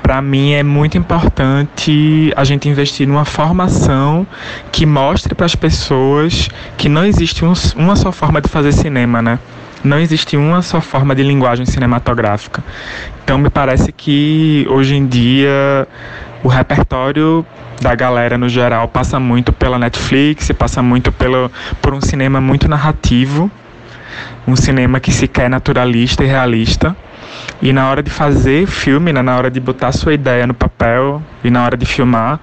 para 0.02 0.20
mim 0.20 0.54
é 0.54 0.64
muito 0.64 0.98
importante 0.98 2.32
a 2.34 2.42
gente 2.42 2.68
investir 2.68 3.06
numa 3.06 3.24
formação 3.24 4.26
que 4.72 4.84
mostre 4.84 5.32
para 5.32 5.46
as 5.46 5.54
pessoas 5.54 6.48
que 6.76 6.88
não 6.88 7.04
existe 7.04 7.44
um, 7.44 7.52
uma 7.76 7.94
só 7.94 8.10
forma 8.10 8.40
de 8.40 8.48
fazer 8.48 8.72
cinema, 8.72 9.22
né? 9.22 9.38
Não 9.82 9.98
existe 9.98 10.36
uma 10.36 10.62
só 10.62 10.80
forma 10.80 11.14
de 11.14 11.22
linguagem 11.22 11.64
cinematográfica. 11.66 12.62
Então 13.24 13.38
me 13.38 13.50
parece 13.50 13.92
que 13.92 14.66
hoje 14.68 14.94
em 14.94 15.06
dia 15.06 15.86
o 16.42 16.48
repertório 16.48 17.44
da 17.80 17.94
galera 17.94 18.36
no 18.36 18.48
geral 18.48 18.88
passa 18.88 19.18
muito 19.18 19.52
pela 19.52 19.78
Netflix, 19.78 20.50
passa 20.52 20.82
muito 20.82 21.10
pelo, 21.10 21.50
por 21.80 21.94
um 21.94 22.00
cinema 22.00 22.40
muito 22.40 22.68
narrativo, 22.68 23.50
um 24.46 24.54
cinema 24.54 25.00
que 25.00 25.10
se 25.12 25.26
quer 25.26 25.48
naturalista 25.48 26.22
e 26.22 26.26
realista. 26.26 26.94
E 27.62 27.72
na 27.72 27.88
hora 27.88 28.02
de 28.02 28.10
fazer 28.10 28.66
filme, 28.66 29.12
né, 29.12 29.22
na 29.22 29.36
hora 29.36 29.50
de 29.50 29.60
botar 29.60 29.92
sua 29.92 30.12
ideia 30.12 30.46
no 30.46 30.54
papel 30.54 31.22
e 31.42 31.50
na 31.50 31.64
hora 31.64 31.76
de 31.76 31.86
filmar, 31.86 32.40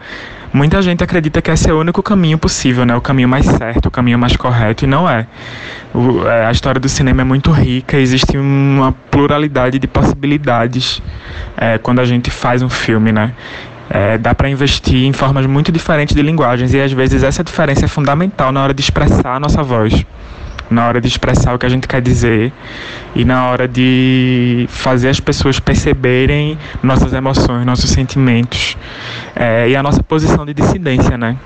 Muita 0.54 0.82
gente 0.82 1.04
acredita 1.04 1.42
que 1.42 1.52
esse 1.52 1.70
é 1.70 1.74
o 1.74 1.80
único 1.80 2.02
caminho 2.02 2.38
possível, 2.38 2.86
né? 2.86 2.96
O 2.96 3.02
caminho 3.02 3.28
mais 3.28 3.46
certo, 3.46 3.88
o 3.88 3.92
caminho 3.92 4.18
mais 4.18 4.36
correto, 4.36 4.86
e 4.86 4.88
não 4.88 5.10
é. 5.10 5.28
O, 5.94 6.26
é, 6.28 6.46
a 6.46 6.52
história 6.52 6.80
do 6.80 6.88
cinema 6.88 7.22
é 7.22 7.26
muito 7.26 7.52
rica, 7.52 7.98
existe 7.98 8.38
uma 8.38 8.94
pluralidade 9.12 9.78
de 9.78 9.88
possibilidades 9.88 11.02
é, 11.58 11.78
quando 11.78 12.00
a 12.00 12.06
gente 12.06 12.32
faz 12.32 12.62
um 12.62 12.70
filme, 12.70 13.12
né? 13.12 13.34
É, 13.90 14.18
dá 14.18 14.36
para 14.36 14.50
investir 14.50 15.06
em 15.06 15.14
formas 15.14 15.46
muito 15.46 15.72
diferentes 15.72 16.14
de 16.16 16.22
linguagens 16.22 16.74
e 16.74 16.82
às 16.82 16.92
vezes 16.92 17.24
essa 17.24 17.44
diferença 17.44 17.86
é 17.86 17.88
fundamental 17.88 18.52
na 18.52 18.62
hora 18.62 18.74
de 18.74 18.82
expressar 18.82 19.36
a 19.36 19.40
nossa 19.40 19.64
voz 19.64 20.06
na 20.70 20.88
hora 20.88 21.02
de 21.02 21.08
expressar 21.08 21.54
o 21.54 21.60
que 21.60 21.66
a 21.66 21.70
gente 21.70 21.88
quer 21.88 22.02
dizer 22.02 22.52
e 23.16 23.24
na 23.24 23.48
hora 23.48 23.68
de 23.68 24.66
fazer 24.70 25.10
as 25.10 25.20
pessoas 25.20 25.60
perceberem 25.60 26.58
nossas 26.84 27.14
emoções, 27.14 27.66
nossos 27.66 27.90
sentimentos 27.90 28.78
é, 29.36 29.70
e 29.70 29.76
a 29.76 29.84
nossa 29.84 30.04
posição 30.04 30.46
de 30.46 30.54
dissidência, 30.54 31.18
né? 31.18 31.38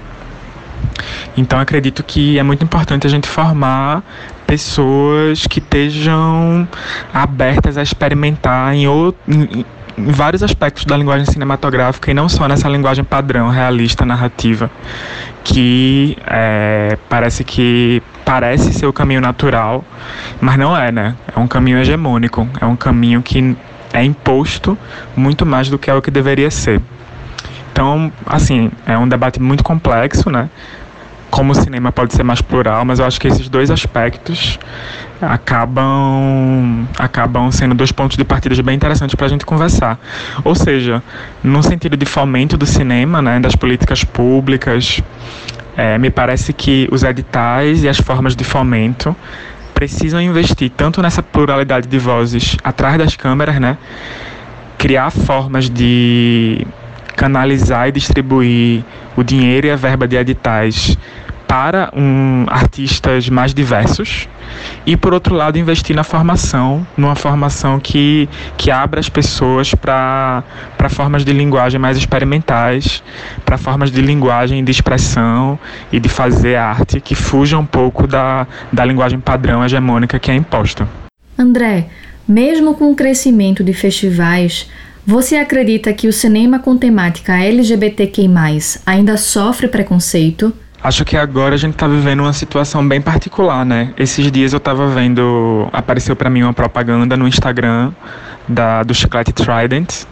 Então 1.38 1.60
acredito 1.60 2.04
que 2.04 2.38
é 2.38 2.44
muito 2.44 2.64
importante 2.64 3.08
a 3.08 3.10
gente 3.10 3.28
formar 3.28 4.04
pessoas 4.46 5.48
que 5.48 5.60
estejam 5.60 6.68
abertas 7.14 7.78
a 7.78 7.82
experimentar 7.82 8.74
em, 8.76 8.86
outro, 8.88 9.22
em, 9.28 9.66
em 9.98 10.12
vários 10.12 10.44
aspectos 10.44 10.84
da 10.84 10.98
linguagem 10.98 11.26
cinematográfica 11.26 12.12
e 12.12 12.14
não 12.14 12.28
só 12.28 12.48
nessa 12.48 12.68
linguagem 12.68 13.04
padrão, 13.04 13.50
realista, 13.50 14.06
narrativa, 14.06 14.70
que 15.44 16.18
é, 16.28 16.98
parece 17.08 17.46
que 17.46 18.04
parece 18.32 18.72
ser 18.72 18.86
o 18.86 18.94
caminho 18.94 19.20
natural, 19.20 19.84
mas 20.40 20.58
não 20.58 20.76
é, 20.76 20.90
né? 20.90 21.16
É 21.36 21.38
um 21.38 21.48
caminho 21.48 21.80
hegemônico, 21.80 22.48
é 22.62 22.66
um 22.66 22.78
caminho 22.78 23.22
que 23.22 23.58
é 23.92 24.02
imposto 24.06 24.78
muito 25.14 25.46
mais 25.46 25.68
do 25.68 25.78
que 25.78 25.92
é 25.92 25.94
o 25.94 26.02
que 26.02 26.10
deveria 26.10 26.50
ser. 26.50 26.82
Então, 27.74 28.10
assim, 28.26 28.72
é 28.86 28.98
um 28.98 29.06
debate 29.06 29.42
muito 29.42 29.66
complexo, 29.66 30.30
né? 30.30 30.50
Como 31.30 31.52
o 31.52 31.56
cinema 31.56 31.92
pode 31.92 32.14
ser 32.14 32.24
mais 32.24 32.42
plural, 32.42 32.86
mas 32.86 33.00
eu 33.00 33.06
acho 33.06 33.20
que 33.20 33.28
esses 33.28 33.50
dois 33.50 33.70
aspectos 33.70 34.58
acabam 35.22 36.88
acabam 36.98 37.52
sendo 37.52 37.76
dois 37.76 37.92
pontos 37.92 38.16
de 38.16 38.24
partida 38.24 38.64
bem 38.64 38.76
interessantes 38.76 39.14
para 39.14 39.26
a 39.26 39.30
gente 39.30 39.46
conversar. 39.46 40.00
Ou 40.46 40.56
seja, 40.56 41.04
no 41.44 41.62
sentido 41.62 41.98
de 41.98 42.06
fomento 42.06 42.56
do 42.56 42.66
cinema, 42.66 43.22
né, 43.22 43.42
das 43.42 43.58
políticas 43.58 44.06
públicas, 44.06 45.04
é, 45.76 45.98
me 45.98 46.10
parece 46.10 46.54
que 46.54 46.88
os 46.92 47.04
editais 47.04 47.84
e 47.84 47.90
as 47.90 47.98
formas 47.98 48.36
de 48.36 48.44
fomento 48.44 49.16
precisam 49.74 50.22
investir 50.22 50.70
tanto 50.70 51.02
nessa 51.02 51.24
pluralidade 51.24 51.88
de 51.88 51.98
vozes 51.98 52.58
atrás 52.64 52.98
das 52.98 53.16
câmeras, 53.16 53.60
né, 53.60 53.78
criar 54.78 55.10
formas 55.10 55.70
de 55.70 56.66
canalizar 57.16 57.88
e 57.88 57.92
distribuir 57.92 58.84
o 59.16 59.24
dinheiro 59.24 59.68
e 59.68 59.72
a 59.72 59.76
verba 59.76 60.08
de 60.08 60.16
editais 60.16 60.98
para 61.52 61.92
um, 61.94 62.46
artistas 62.48 63.28
mais 63.28 63.54
diversos 63.54 64.30
e, 64.86 64.96
por 64.96 65.14
outro 65.14 65.36
lado, 65.36 65.60
investir 65.60 65.94
na 65.94 66.02
formação, 66.02 66.88
numa 66.96 67.14
formação 67.14 67.78
que, 67.78 68.30
que 68.56 68.72
abra 68.72 69.02
as 69.02 69.10
pessoas 69.10 69.76
para 69.76 70.46
formas 70.90 71.26
de 71.26 71.34
linguagem 71.34 71.78
mais 71.78 71.98
experimentais, 71.98 73.04
para 73.44 73.58
formas 73.58 73.92
de 73.92 74.02
linguagem 74.02 74.64
de 74.64 74.72
expressão 74.72 75.60
e 75.92 76.00
de 76.00 76.08
fazer 76.08 76.56
arte 76.56 77.02
que 77.02 77.16
fujam 77.16 77.60
um 77.60 77.66
pouco 77.66 78.08
da, 78.08 78.48
da 78.72 78.86
linguagem 78.86 79.20
padrão 79.20 79.62
hegemônica 79.66 80.18
que 80.20 80.32
é 80.32 80.36
imposta. 80.36 80.88
André, 81.38 81.88
mesmo 82.26 82.76
com 82.76 82.94
o 82.94 82.96
crescimento 82.96 83.62
de 83.62 83.74
festivais, 83.74 84.70
você 85.06 85.36
acredita 85.36 85.92
que 85.92 86.08
o 86.08 86.14
cinema 86.14 86.60
com 86.60 86.78
temática 86.78 87.36
LGBTQI+, 87.36 88.30
ainda 88.86 89.18
sofre 89.18 89.68
preconceito? 89.68 90.54
Acho 90.84 91.06
que 91.06 91.16
agora 91.16 91.54
a 91.54 91.58
gente 91.58 91.74
está 91.74 91.88
vivendo 91.88 92.22
uma 92.22 92.34
situação 92.34 92.88
bem 92.88 93.00
particular, 93.00 93.64
né? 93.64 93.94
Esses 93.96 94.32
dias 94.32 94.52
eu 94.52 94.58
estava 94.58 94.88
vendo, 94.88 95.70
apareceu 95.72 96.16
para 96.16 96.28
mim 96.28 96.42
uma 96.42 96.54
propaganda 96.54 97.16
no 97.16 97.28
Instagram 97.28 97.92
da, 98.48 98.82
do 98.82 98.92
chiclete 98.92 99.32
Trident 99.32 100.06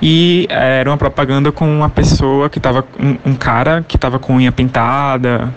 e 0.00 0.46
era 0.48 0.88
uma 0.88 0.96
propaganda 0.96 1.50
com 1.50 1.68
uma 1.68 1.88
pessoa 1.88 2.48
que 2.48 2.58
estava 2.58 2.84
um, 2.98 3.30
um, 3.30 3.34
cara 3.34 3.84
que 3.86 3.96
estava 3.96 4.20
com 4.20 4.36
unha 4.36 4.52
pintada, 4.52 5.52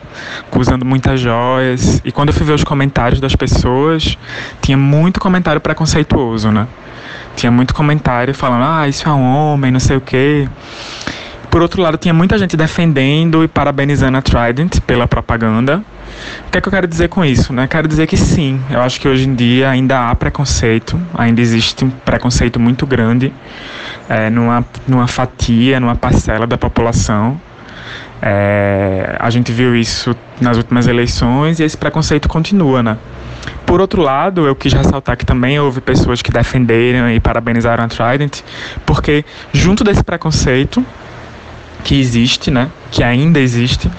usando 0.55 0.83
muitas 0.83 1.19
joias. 1.19 2.01
E 2.03 2.11
quando 2.11 2.29
eu 2.29 2.33
fui 2.33 2.45
ver 2.45 2.53
os 2.53 2.63
comentários 2.63 3.21
das 3.21 3.35
pessoas, 3.35 4.17
tinha 4.59 4.77
muito 4.77 5.19
comentário 5.19 5.61
preconceituoso, 5.61 6.51
né? 6.51 6.67
Tinha 7.35 7.51
muito 7.51 7.75
comentário 7.75 8.33
falando: 8.33 8.63
"Ah, 8.63 8.87
isso 8.87 9.07
é 9.07 9.11
um 9.11 9.23
homem, 9.23 9.71
não 9.71 9.79
sei 9.79 9.97
o 9.97 10.01
quê". 10.01 10.49
Por 11.49 11.61
outro 11.61 11.81
lado, 11.81 11.97
tinha 11.97 12.13
muita 12.13 12.37
gente 12.37 12.57
defendendo 12.57 13.43
e 13.43 13.47
parabenizando 13.47 14.17
a 14.17 14.21
Trident 14.21 14.79
pela 14.81 15.07
propaganda. 15.07 15.83
O 16.47 16.51
que 16.51 16.57
é 16.57 16.61
que 16.61 16.67
eu 16.67 16.71
quero 16.71 16.87
dizer 16.87 17.09
com 17.09 17.23
isso? 17.23 17.53
Né? 17.53 17.67
Quero 17.67 17.87
dizer 17.87 18.07
que 18.07 18.17
sim, 18.17 18.61
eu 18.69 18.81
acho 18.81 18.99
que 18.99 19.07
hoje 19.07 19.27
em 19.27 19.33
dia 19.33 19.69
ainda 19.69 20.09
há 20.09 20.15
preconceito, 20.15 20.99
ainda 21.13 21.41
existe 21.41 21.85
um 21.85 21.89
preconceito 21.89 22.59
muito 22.59 22.85
grande 22.85 23.33
é, 24.09 24.29
numa, 24.29 24.65
numa 24.87 25.07
fatia, 25.07 25.79
numa 25.79 25.95
parcela 25.95 26.45
da 26.45 26.57
população. 26.57 27.39
É, 28.21 29.15
a 29.19 29.29
gente 29.29 29.51
viu 29.51 29.75
isso 29.75 30.15
nas 30.41 30.57
últimas 30.57 30.87
eleições 30.87 31.59
e 31.59 31.63
esse 31.63 31.77
preconceito 31.77 32.27
continua, 32.27 32.81
né? 32.81 32.97
Por 33.65 33.79
outro 33.79 34.01
lado, 34.01 34.47
eu 34.47 34.55
quis 34.55 34.73
ressaltar 34.73 35.17
que 35.17 35.25
também 35.25 35.59
houve 35.59 35.81
pessoas 35.81 36.21
que 36.21 36.31
defenderam 36.31 37.09
e 37.11 37.19
parabenizaram 37.19 37.83
a 37.83 37.87
Trident, 37.87 38.41
porque 38.85 39.23
junto 39.53 39.83
desse 39.83 40.03
preconceito 40.03 40.83
que 41.83 41.99
existe, 41.99 42.51
né, 42.51 42.69
que 42.91 43.03
ainda 43.03 43.39
existe, 43.39 43.89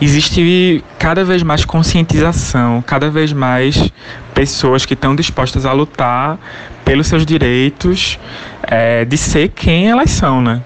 existe 0.00 0.84
cada 0.98 1.24
vez 1.24 1.42
mais 1.42 1.64
conscientização, 1.64 2.82
cada 2.86 3.10
vez 3.10 3.32
mais 3.32 3.90
pessoas 4.34 4.84
que 4.84 4.94
estão 4.94 5.16
dispostas 5.16 5.64
a 5.64 5.72
lutar 5.72 6.38
pelos 6.84 7.06
seus 7.06 7.24
direitos 7.24 8.18
é, 8.62 9.04
de 9.04 9.16
ser 9.16 9.48
quem 9.48 9.88
elas 9.88 10.10
são, 10.10 10.40
né? 10.40 10.62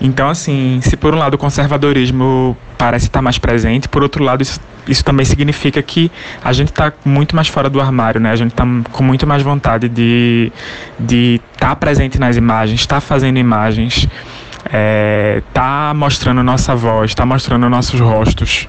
Então, 0.00 0.28
assim, 0.28 0.80
se 0.82 0.96
por 0.96 1.14
um 1.14 1.18
lado 1.18 1.34
o 1.34 1.38
conservadorismo 1.38 2.56
parece 2.76 3.06
estar 3.06 3.22
mais 3.22 3.38
presente, 3.38 3.88
por 3.88 4.02
outro 4.02 4.22
lado 4.22 4.42
isso, 4.42 4.60
isso 4.86 5.04
também 5.04 5.24
significa 5.24 5.80
que 5.82 6.10
a 6.42 6.52
gente 6.52 6.70
está 6.70 6.92
muito 7.04 7.34
mais 7.34 7.48
fora 7.48 7.70
do 7.70 7.80
armário, 7.80 8.20
né? 8.20 8.30
A 8.30 8.36
gente 8.36 8.50
está 8.50 8.64
com 8.90 9.02
muito 9.02 9.26
mais 9.26 9.42
vontade 9.42 9.88
de 9.88 10.52
estar 10.92 11.06
de 11.06 11.40
tá 11.58 11.76
presente 11.76 12.18
nas 12.18 12.36
imagens, 12.36 12.80
estar 12.80 12.96
tá 12.96 13.00
fazendo 13.00 13.38
imagens, 13.38 14.08
é, 14.72 15.42
tá 15.52 15.92
mostrando 15.94 16.42
nossa 16.42 16.74
voz, 16.74 17.14
tá 17.14 17.24
mostrando 17.24 17.68
nossos 17.68 18.00
rostos. 18.00 18.68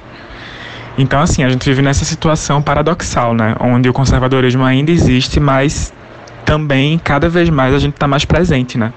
Então, 0.98 1.20
assim, 1.20 1.44
a 1.44 1.48
gente 1.48 1.64
vive 1.68 1.82
nessa 1.82 2.04
situação 2.04 2.62
paradoxal, 2.62 3.34
né? 3.34 3.54
Onde 3.60 3.88
o 3.88 3.92
conservadorismo 3.92 4.64
ainda 4.64 4.90
existe, 4.90 5.38
mas 5.38 5.92
também 6.44 6.98
cada 6.98 7.28
vez 7.28 7.50
mais 7.50 7.74
a 7.74 7.78
gente 7.78 7.94
está 7.94 8.08
mais 8.08 8.24
presente, 8.24 8.78
né? 8.78 8.92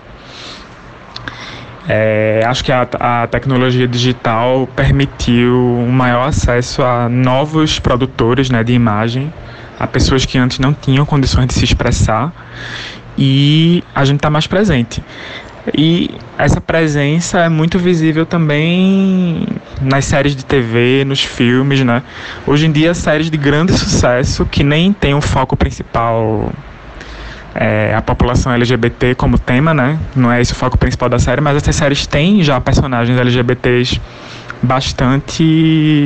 É, 1.91 2.43
acho 2.45 2.63
que 2.63 2.71
a, 2.71 2.87
a, 2.99 3.27
tecnologia 3.27 3.87
digital 3.87 4.69
permitiu 4.75 5.55
um 5.55 5.91
maior 5.91 6.27
acesso 6.27 6.83
a 6.83 7.09
novos 7.09 7.79
produtores 7.79 8.51
né, 8.51 8.63
de 8.63 8.73
imagem, 8.73 9.33
a 9.79 9.87
pessoas 9.87 10.23
que 10.23 10.37
antes 10.37 10.59
não 10.59 10.71
tinham 10.71 11.03
condições 11.03 11.47
de 11.47 11.55
se 11.55 11.63
expressar 11.63 12.31
e 13.17 13.83
a 13.95 14.05
gente 14.05 14.17
está 14.17 14.29
mais 14.29 14.45
presente. 14.45 15.03
E 15.75 16.11
essa 16.37 16.59
presença 16.59 17.39
é 17.39 17.49
muito 17.49 17.77
visível 17.77 18.25
também 18.25 19.45
nas 19.81 20.05
séries 20.05 20.35
de 20.35 20.43
TV, 20.43 21.03
nos 21.05 21.23
filmes, 21.23 21.83
né? 21.83 22.03
Hoje 22.45 22.65
em 22.65 22.71
dia, 22.71 22.93
séries 22.93 23.29
de 23.29 23.37
grande 23.37 23.73
sucesso 23.77 24.45
que 24.45 24.63
nem 24.63 24.93
tem 24.93 25.13
um 25.13 25.21
foco 25.21 25.55
principal 25.55 26.51
é, 27.55 27.93
a 27.95 28.01
população 28.01 28.53
LGBT 28.53 29.15
como 29.15 29.37
tema, 29.37 29.73
né? 29.73 29.99
Não 30.15 30.31
é 30.31 30.41
esse 30.41 30.53
o 30.53 30.55
foco 30.55 30.77
principal 30.77 31.09
da 31.09 31.19
série, 31.19 31.41
mas 31.41 31.57
essas 31.57 31.75
séries 31.75 32.05
têm 32.05 32.43
já 32.43 32.59
personagens 32.61 33.17
LGBTs 33.17 33.99
bastante 34.61 35.43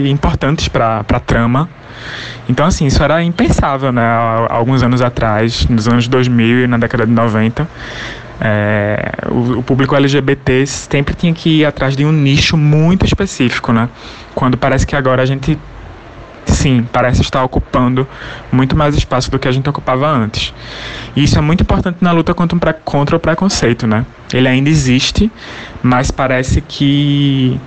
importantes 0.08 0.68
para 0.68 1.00
a 1.08 1.20
trama. 1.20 1.70
Então, 2.50 2.66
assim, 2.66 2.86
isso 2.86 3.02
era 3.02 3.24
impensável, 3.24 3.92
né? 3.92 4.04
Alguns 4.50 4.84
anos 4.84 5.02
atrás, 5.02 5.66
nos 5.68 5.88
anos 5.88 6.08
2000 6.08 6.66
e 6.66 6.68
na 6.68 6.78
década 6.78 7.06
de 7.06 7.12
90. 7.12 7.68
É, 8.46 9.30
o, 9.32 9.60
o, 9.60 9.64
público 9.64 9.96
LGBT 9.96 10.68
sempre 10.68 11.16
tinha 11.16 11.34
que 11.34 11.62
ir 11.62 11.66
atrás 11.66 11.96
de 11.96 12.06
um 12.06 12.12
nicho 12.12 12.58
muito 12.58 13.06
específico, 13.06 13.72
né? 13.72 13.88
Quando 14.36 14.58
parece 14.58 14.86
que 14.86 14.98
agora 14.98 15.22
a 15.22 15.26
gente, 15.26 15.58
sim, 16.46 16.86
parece 16.92 17.22
estar 17.22 17.42
ocupando 17.42 18.06
muito 18.52 18.76
mais 18.76 18.96
espaço 18.96 19.32
do 19.32 19.40
que 19.40 19.48
a 19.48 19.52
gente 19.52 19.70
ocupava 19.70 20.10
antes. 20.10 20.54
E 21.16 21.24
isso 21.24 21.38
é 21.38 21.42
muito 21.42 21.62
importante 21.62 22.00
na 22.02 22.12
luta 22.12 22.34
contra, 22.34 22.74
contra 22.74 23.16
o 23.16 23.20
preconceito, 23.20 23.88
né? 23.88 24.06
Ele 24.34 24.50
ainda 24.50 24.70
existe, 24.70 25.32
mas 25.82 26.12
parece 26.12 26.60
que 26.60 27.58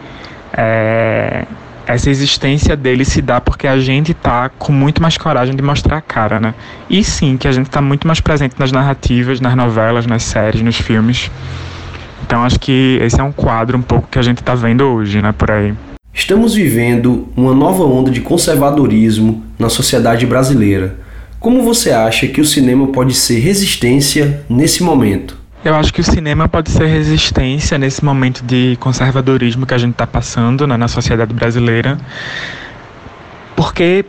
é, 0.52 1.46
essa 1.86 2.10
existência 2.10 2.76
dele 2.76 3.04
se 3.04 3.22
dá 3.22 3.40
porque 3.40 3.66
a 3.66 3.78
gente 3.78 4.12
tá 4.12 4.48
com 4.48 4.72
muito 4.72 5.00
mais 5.00 5.16
coragem 5.16 5.54
de 5.54 5.62
mostrar 5.62 5.98
a 5.98 6.00
cara, 6.00 6.40
né? 6.40 6.54
E 6.90 7.02
sim, 7.04 7.36
que 7.36 7.46
a 7.46 7.52
gente 7.52 7.70
tá 7.70 7.80
muito 7.80 8.06
mais 8.06 8.20
presente 8.20 8.56
nas 8.58 8.72
narrativas, 8.72 9.40
nas 9.40 9.54
novelas, 9.54 10.04
nas 10.06 10.24
séries, 10.24 10.62
nos 10.62 10.76
filmes. 10.76 11.30
Então 12.26 12.42
acho 12.42 12.58
que 12.58 12.98
esse 13.00 13.20
é 13.20 13.22
um 13.22 13.30
quadro 13.30 13.78
um 13.78 13.82
pouco 13.82 14.08
que 14.10 14.18
a 14.18 14.22
gente 14.22 14.42
tá 14.42 14.54
vendo 14.54 14.82
hoje, 14.82 15.22
né, 15.22 15.32
por 15.32 15.50
aí. 15.50 15.72
Estamos 16.12 16.54
vivendo 16.54 17.28
uma 17.36 17.54
nova 17.54 17.84
onda 17.84 18.10
de 18.10 18.20
conservadorismo 18.20 19.44
na 19.58 19.68
sociedade 19.68 20.26
brasileira. 20.26 20.98
Como 21.38 21.62
você 21.62 21.92
acha 21.92 22.26
que 22.26 22.40
o 22.40 22.44
cinema 22.44 22.88
pode 22.88 23.14
ser 23.14 23.38
resistência 23.38 24.44
nesse 24.48 24.82
momento? 24.82 25.38
Eu 25.66 25.74
acho 25.74 25.92
que 25.92 26.00
o 26.00 26.04
cinema 26.04 26.48
pode 26.48 26.70
ser 26.70 26.86
resistência 26.86 27.76
nesse 27.76 28.04
momento 28.04 28.40
de 28.44 28.76
conservadorismo 28.78 29.66
que 29.66 29.74
a 29.74 29.78
gente 29.78 29.94
está 29.94 30.06
passando 30.06 30.64
né, 30.64 30.76
na 30.76 30.86
sociedade 30.86 31.34
brasileira, 31.34 31.98
porque 33.56 34.04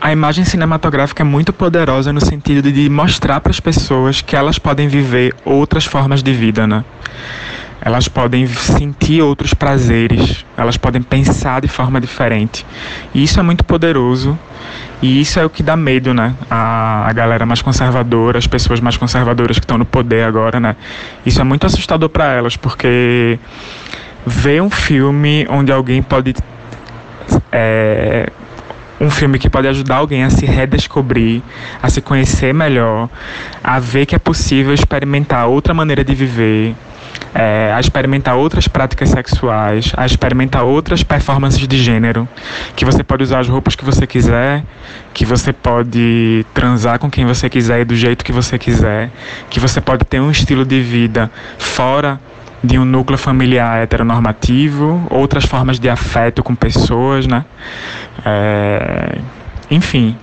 a 0.00 0.10
imagem 0.10 0.42
cinematográfica 0.46 1.22
é 1.22 1.24
muito 1.24 1.52
poderosa 1.52 2.14
no 2.14 2.20
sentido 2.24 2.72
de 2.72 2.88
mostrar 2.88 3.40
para 3.42 3.50
as 3.50 3.60
pessoas 3.60 4.22
que 4.22 4.34
elas 4.34 4.58
podem 4.58 4.88
viver 4.88 5.34
outras 5.44 5.84
formas 5.84 6.22
de 6.22 6.32
vida, 6.32 6.66
né? 6.66 6.82
Elas 7.84 8.06
podem 8.06 8.46
sentir 8.46 9.22
outros 9.22 9.52
prazeres, 9.52 10.46
elas 10.56 10.76
podem 10.76 11.02
pensar 11.02 11.60
de 11.60 11.68
forma 11.68 12.00
diferente. 12.00 12.64
E 13.12 13.24
isso 13.24 13.40
é 13.40 13.42
muito 13.42 13.64
poderoso 13.64 14.38
e 15.02 15.20
isso 15.20 15.40
é 15.40 15.44
o 15.44 15.50
que 15.50 15.64
dá 15.64 15.76
medo, 15.76 16.14
né? 16.14 16.32
A, 16.48 17.08
a 17.08 17.12
galera 17.12 17.44
mais 17.44 17.60
conservadora, 17.60 18.38
as 18.38 18.46
pessoas 18.46 18.80
mais 18.80 18.96
conservadoras 18.96 19.58
que 19.58 19.64
estão 19.64 19.76
no 19.76 19.84
poder 19.84 20.24
agora, 20.24 20.60
né? 20.60 20.76
Isso 21.26 21.40
é 21.40 21.44
muito 21.44 21.66
assustador 21.66 22.08
para 22.08 22.32
elas, 22.32 22.56
porque 22.56 23.36
ver 24.24 24.62
um 24.62 24.70
filme 24.70 25.44
onde 25.50 25.72
alguém 25.72 26.00
pode. 26.02 26.34
É, 27.50 28.30
um 29.02 29.10
filme 29.10 29.36
que 29.36 29.50
pode 29.50 29.66
ajudar 29.66 29.96
alguém 29.96 30.22
a 30.22 30.30
se 30.30 30.46
redescobrir, 30.46 31.42
a 31.82 31.90
se 31.90 32.00
conhecer 32.00 32.54
melhor, 32.54 33.08
a 33.62 33.80
ver 33.80 34.06
que 34.06 34.14
é 34.14 34.18
possível 34.18 34.72
experimentar 34.72 35.48
outra 35.48 35.74
maneira 35.74 36.04
de 36.04 36.14
viver, 36.14 36.76
é, 37.34 37.72
a 37.74 37.80
experimentar 37.80 38.36
outras 38.36 38.68
práticas 38.68 39.10
sexuais, 39.10 39.92
a 39.96 40.06
experimentar 40.06 40.62
outras 40.62 41.02
performances 41.02 41.66
de 41.66 41.82
gênero, 41.82 42.28
que 42.76 42.84
você 42.84 43.02
pode 43.02 43.24
usar 43.24 43.40
as 43.40 43.48
roupas 43.48 43.74
que 43.74 43.84
você 43.84 44.06
quiser, 44.06 44.62
que 45.12 45.26
você 45.26 45.52
pode 45.52 46.46
transar 46.54 47.00
com 47.00 47.10
quem 47.10 47.26
você 47.26 47.50
quiser 47.50 47.80
e 47.80 47.84
do 47.84 47.96
jeito 47.96 48.24
que 48.24 48.32
você 48.32 48.56
quiser, 48.56 49.10
que 49.50 49.58
você 49.58 49.80
pode 49.80 50.04
ter 50.04 50.20
um 50.20 50.30
estilo 50.30 50.64
de 50.64 50.80
vida 50.80 51.28
fora 51.58 52.20
de 52.62 52.78
um 52.78 52.84
núcleo 52.84 53.18
familiar 53.18 53.82
heteronormativo, 53.82 55.06
outras 55.10 55.44
formas 55.44 55.80
de 55.80 55.88
afeto 55.88 56.42
com 56.42 56.54
pessoas, 56.54 57.26
né? 57.26 57.44
É, 58.24 59.18
enfim, 59.70 60.16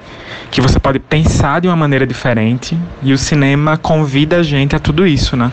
que 0.50 0.62
você 0.62 0.80
pode 0.80 1.00
pensar 1.00 1.60
de 1.62 1.68
uma 1.68 1.76
maneira 1.76 2.08
diferente 2.08 2.78
e 3.02 3.12
o 3.12 3.18
cinema 3.18 3.78
convida 3.78 4.38
a 4.38 4.44
gente 4.44 4.76
a 4.76 4.80
tudo 4.80 5.06
isso, 5.06 5.36
né? 5.36 5.52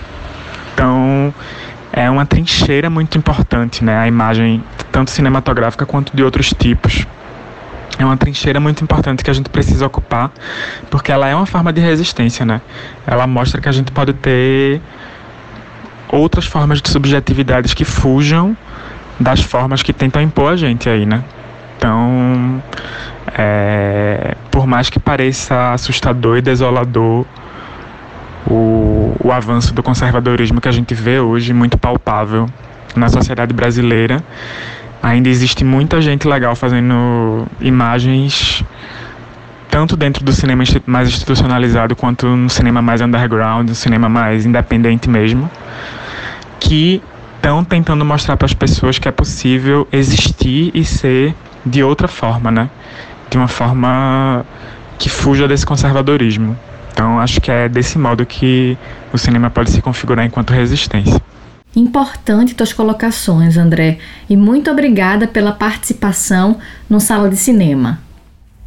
Então, 0.75 1.35
é 1.93 2.09
uma 2.11 2.27
trincheira 2.27 2.89
muito 2.91 3.17
importante, 3.19 3.85
né? 3.85 3.97
A 3.97 4.07
imagem, 4.07 4.63
tanto 4.93 5.11
cinematográfica 5.11 5.85
quanto 5.87 6.15
de 6.15 6.23
outros 6.23 6.51
tipos. 6.51 7.07
É 7.99 8.05
uma 8.05 8.17
trincheira 8.17 8.61
muito 8.61 8.85
importante 8.85 9.25
que 9.25 9.31
a 9.31 9.33
gente 9.33 9.49
precisa 9.49 9.87
ocupar, 9.87 10.31
porque 10.91 11.11
ela 11.11 11.27
é 11.27 11.35
uma 11.35 11.47
forma 11.47 11.73
de 11.73 11.81
resistência, 11.81 12.45
né? 12.45 12.61
Ela 13.07 13.27
mostra 13.27 13.61
que 13.61 13.69
a 13.69 13.73
gente 13.73 13.91
pode 13.91 14.13
ter 14.13 14.83
outras 16.09 16.47
formas 16.47 16.81
de 16.81 16.91
subjetividades 16.91 17.75
que 17.75 17.85
fujam 17.85 18.57
das 19.19 19.41
formas 19.41 19.83
que 19.83 19.93
tentam 19.93 20.21
impor 20.23 20.53
a 20.53 20.57
gente 20.57 20.89
aí, 20.89 21.07
né? 21.07 21.25
Então, 21.77 22.63
é, 23.37 24.35
por 24.51 24.67
mais 24.67 24.91
que 24.91 24.99
pareça 24.99 25.73
assustador 25.73 26.39
e 26.39 26.43
desolador, 26.43 27.25
o, 28.47 29.15
o 29.23 29.33
avanço 29.33 29.75
do 29.75 29.83
conservadorismo 29.83 30.61
que 30.61 30.69
a 30.69 30.73
gente 30.73 30.95
vê 30.95 31.19
hoje, 31.19 31.53
muito 31.53 31.77
palpável 31.77 32.47
na 32.95 33.09
sociedade 33.09 33.53
brasileira. 33.53 34.23
Ainda 35.03 35.29
existe 35.29 35.65
muita 35.65 36.01
gente 36.01 36.27
legal 36.27 36.57
fazendo 36.57 37.47
imagens 37.61 38.65
tanto 39.77 39.95
dentro 39.95 40.25
do 40.25 40.33
cinema 40.33 40.65
mais 40.87 41.09
institucionalizado 41.11 41.95
quanto 41.95 42.27
no 42.27 42.49
cinema 42.49 42.81
mais 42.81 43.03
underground, 43.03 43.69
no 43.69 43.75
cinema 43.75 44.09
mais 44.09 44.47
independente 44.47 45.07
mesmo, 45.07 45.51
que 46.59 47.03
estão 47.35 47.63
tentando 47.63 48.03
mostrar 48.03 48.39
para 48.39 48.47
as 48.47 48.55
pessoas 48.55 48.99
que 48.99 49.07
é 49.07 49.13
possível 49.13 49.87
existir 49.93 50.71
e 50.75 50.83
ser 50.83 51.35
de 51.63 51.83
outra 51.83 52.09
forma, 52.09 52.51
né? 52.51 52.71
De 53.29 53.37
uma 53.37 53.49
forma 53.49 54.47
que 54.99 55.11
fuja 55.11 55.47
desse 55.47 55.67
conservadorismo. 55.67 56.57
Então, 56.91 57.21
acho 57.21 57.39
que 57.39 57.51
é 57.51 57.69
desse 57.69 57.99
modo 57.99 58.25
que 58.25 58.79
o 59.13 59.19
cinema 59.19 59.51
pode 59.51 59.71
se 59.71 59.83
configurar 59.83 60.25
enquanto 60.25 60.55
resistência. 60.55 61.21
Importante 61.77 62.55
tuas 62.55 62.73
colocações, 62.73 63.59
André, 63.59 63.99
e 64.27 64.39
muito 64.39 64.71
obrigada 64.71 65.29
pela 65.29 65.53
participação 65.53 66.57
no 66.89 66.99
Sala 66.99 67.29
de 67.29 67.37
Cinema. 67.37 68.06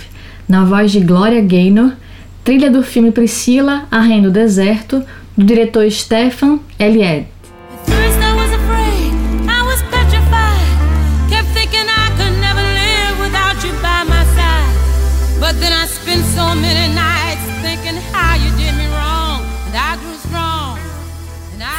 na 0.49 0.65
voz 0.65 0.93
de 0.93 1.01
Gloria 1.01 1.41
Gaynor, 1.41 1.93
trilha 2.45 2.71
do 2.71 2.83
filme 2.83 3.11
Priscila, 3.11 3.85
a 3.91 4.01
Rainha 4.01 4.23
do 4.23 4.31
Deserto, 4.31 5.03
do 5.37 5.45
diretor 5.45 5.91
Stefan 5.91 6.61
Elied. 6.79 7.27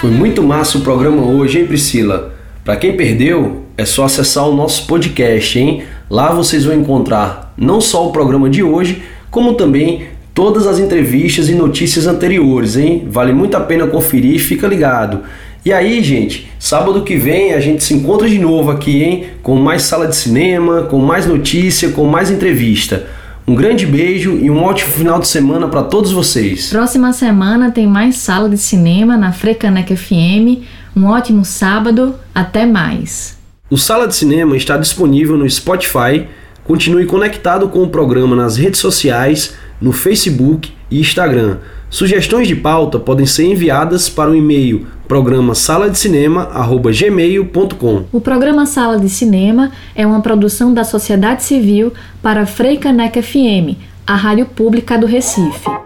Foi 0.02 0.10
muito 0.10 0.42
massa 0.42 0.80
o 0.80 0.82
programa 0.82 1.22
hoje, 1.28 1.60
hein, 1.60 1.68
Priscila? 1.68 2.34
Para 2.66 2.76
quem 2.76 2.98
perdeu, 2.98 3.66
é 3.78 3.86
só 3.86 4.06
acessar 4.06 4.50
o 4.50 4.56
nosso 4.56 4.88
podcast, 4.88 5.60
hein? 5.60 5.84
Lá 6.10 6.34
vocês 6.34 6.66
vão 6.66 6.74
encontrar 6.74 7.54
não 7.56 7.80
só 7.80 8.08
o 8.08 8.12
programa 8.12 8.50
de 8.50 8.64
hoje, 8.64 9.04
como 9.30 9.54
também 9.54 10.08
todas 10.34 10.66
as 10.66 10.80
entrevistas 10.80 11.50
e 11.50 11.54
notícias 11.54 12.08
anteriores, 12.08 12.78
hein? 12.78 13.08
Vale 13.12 13.32
muito 13.32 13.56
a 13.56 13.60
pena 13.60 13.86
conferir, 13.86 14.40
fica 14.40 14.66
ligado. 14.66 15.20
E 15.64 15.72
aí, 15.72 16.04
gente, 16.04 16.52
sábado 16.58 17.04
que 17.04 17.16
vem 17.16 17.54
a 17.54 17.60
gente 17.60 17.84
se 17.84 17.94
encontra 17.94 18.28
de 18.28 18.40
novo 18.40 18.72
aqui, 18.72 19.04
hein? 19.04 19.26
Com 19.44 19.56
mais 19.58 19.84
sala 19.84 20.08
de 20.08 20.16
cinema, 20.16 20.82
com 20.90 20.98
mais 20.98 21.28
notícia, 21.28 21.90
com 21.90 22.06
mais 22.06 22.32
entrevista. 22.32 23.06
Um 23.52 23.56
grande 23.56 23.86
beijo 23.86 24.40
e 24.42 24.50
um 24.50 24.64
ótimo 24.64 24.94
final 24.94 25.20
de 25.20 25.28
semana 25.28 25.68
para 25.68 25.84
todos 25.84 26.14
vocês. 26.14 26.70
Próxima 26.70 27.12
semana 27.12 27.70
tem 27.70 27.86
mais 27.86 28.16
sala 28.16 28.48
de 28.48 28.58
cinema 28.58 29.18
na 29.18 29.34
Frecanec 29.34 29.94
FM. 29.94 30.64
Um 30.96 31.06
ótimo 31.08 31.44
sábado, 31.44 32.16
até 32.34 32.66
mais. 32.66 33.38
O 33.70 33.78
Sala 33.78 34.08
de 34.08 34.16
Cinema 34.16 34.56
está 34.56 34.78
disponível 34.78 35.36
no 35.36 35.50
Spotify. 35.50 36.28
Continue 36.64 37.06
conectado 37.06 37.68
com 37.68 37.84
o 37.84 37.90
programa 37.90 38.38
nas 38.38 38.56
redes 38.56 38.80
sociais, 38.80 39.54
no 39.82 39.92
Facebook 39.92 40.72
e 40.90 41.02
Instagram. 41.02 41.58
Sugestões 41.92 42.48
de 42.48 42.56
pauta 42.56 42.98
podem 42.98 43.26
ser 43.26 43.44
enviadas 43.44 44.08
para 44.10 44.32
o 44.32 44.36
e-mail 44.36 44.88
programa 45.10 45.54
sala 45.54 45.90
de 45.90 46.00
cinema@gmail.com. 46.00 48.06
O 48.14 48.22
programa 48.22 48.66
Sala 48.66 48.98
de 48.98 49.10
Cinema 49.10 49.74
é 49.94 50.08
uma 50.08 50.22
produção 50.22 50.74
da 50.74 50.86
sociedade 50.86 51.44
civil 51.44 51.92
para 52.22 52.46
Freicaneca 52.46 53.22
FM, 53.22 53.76
a 54.08 54.16
rádio 54.16 54.46
pública 54.46 54.98
do 54.98 55.06
Recife. 55.06 55.81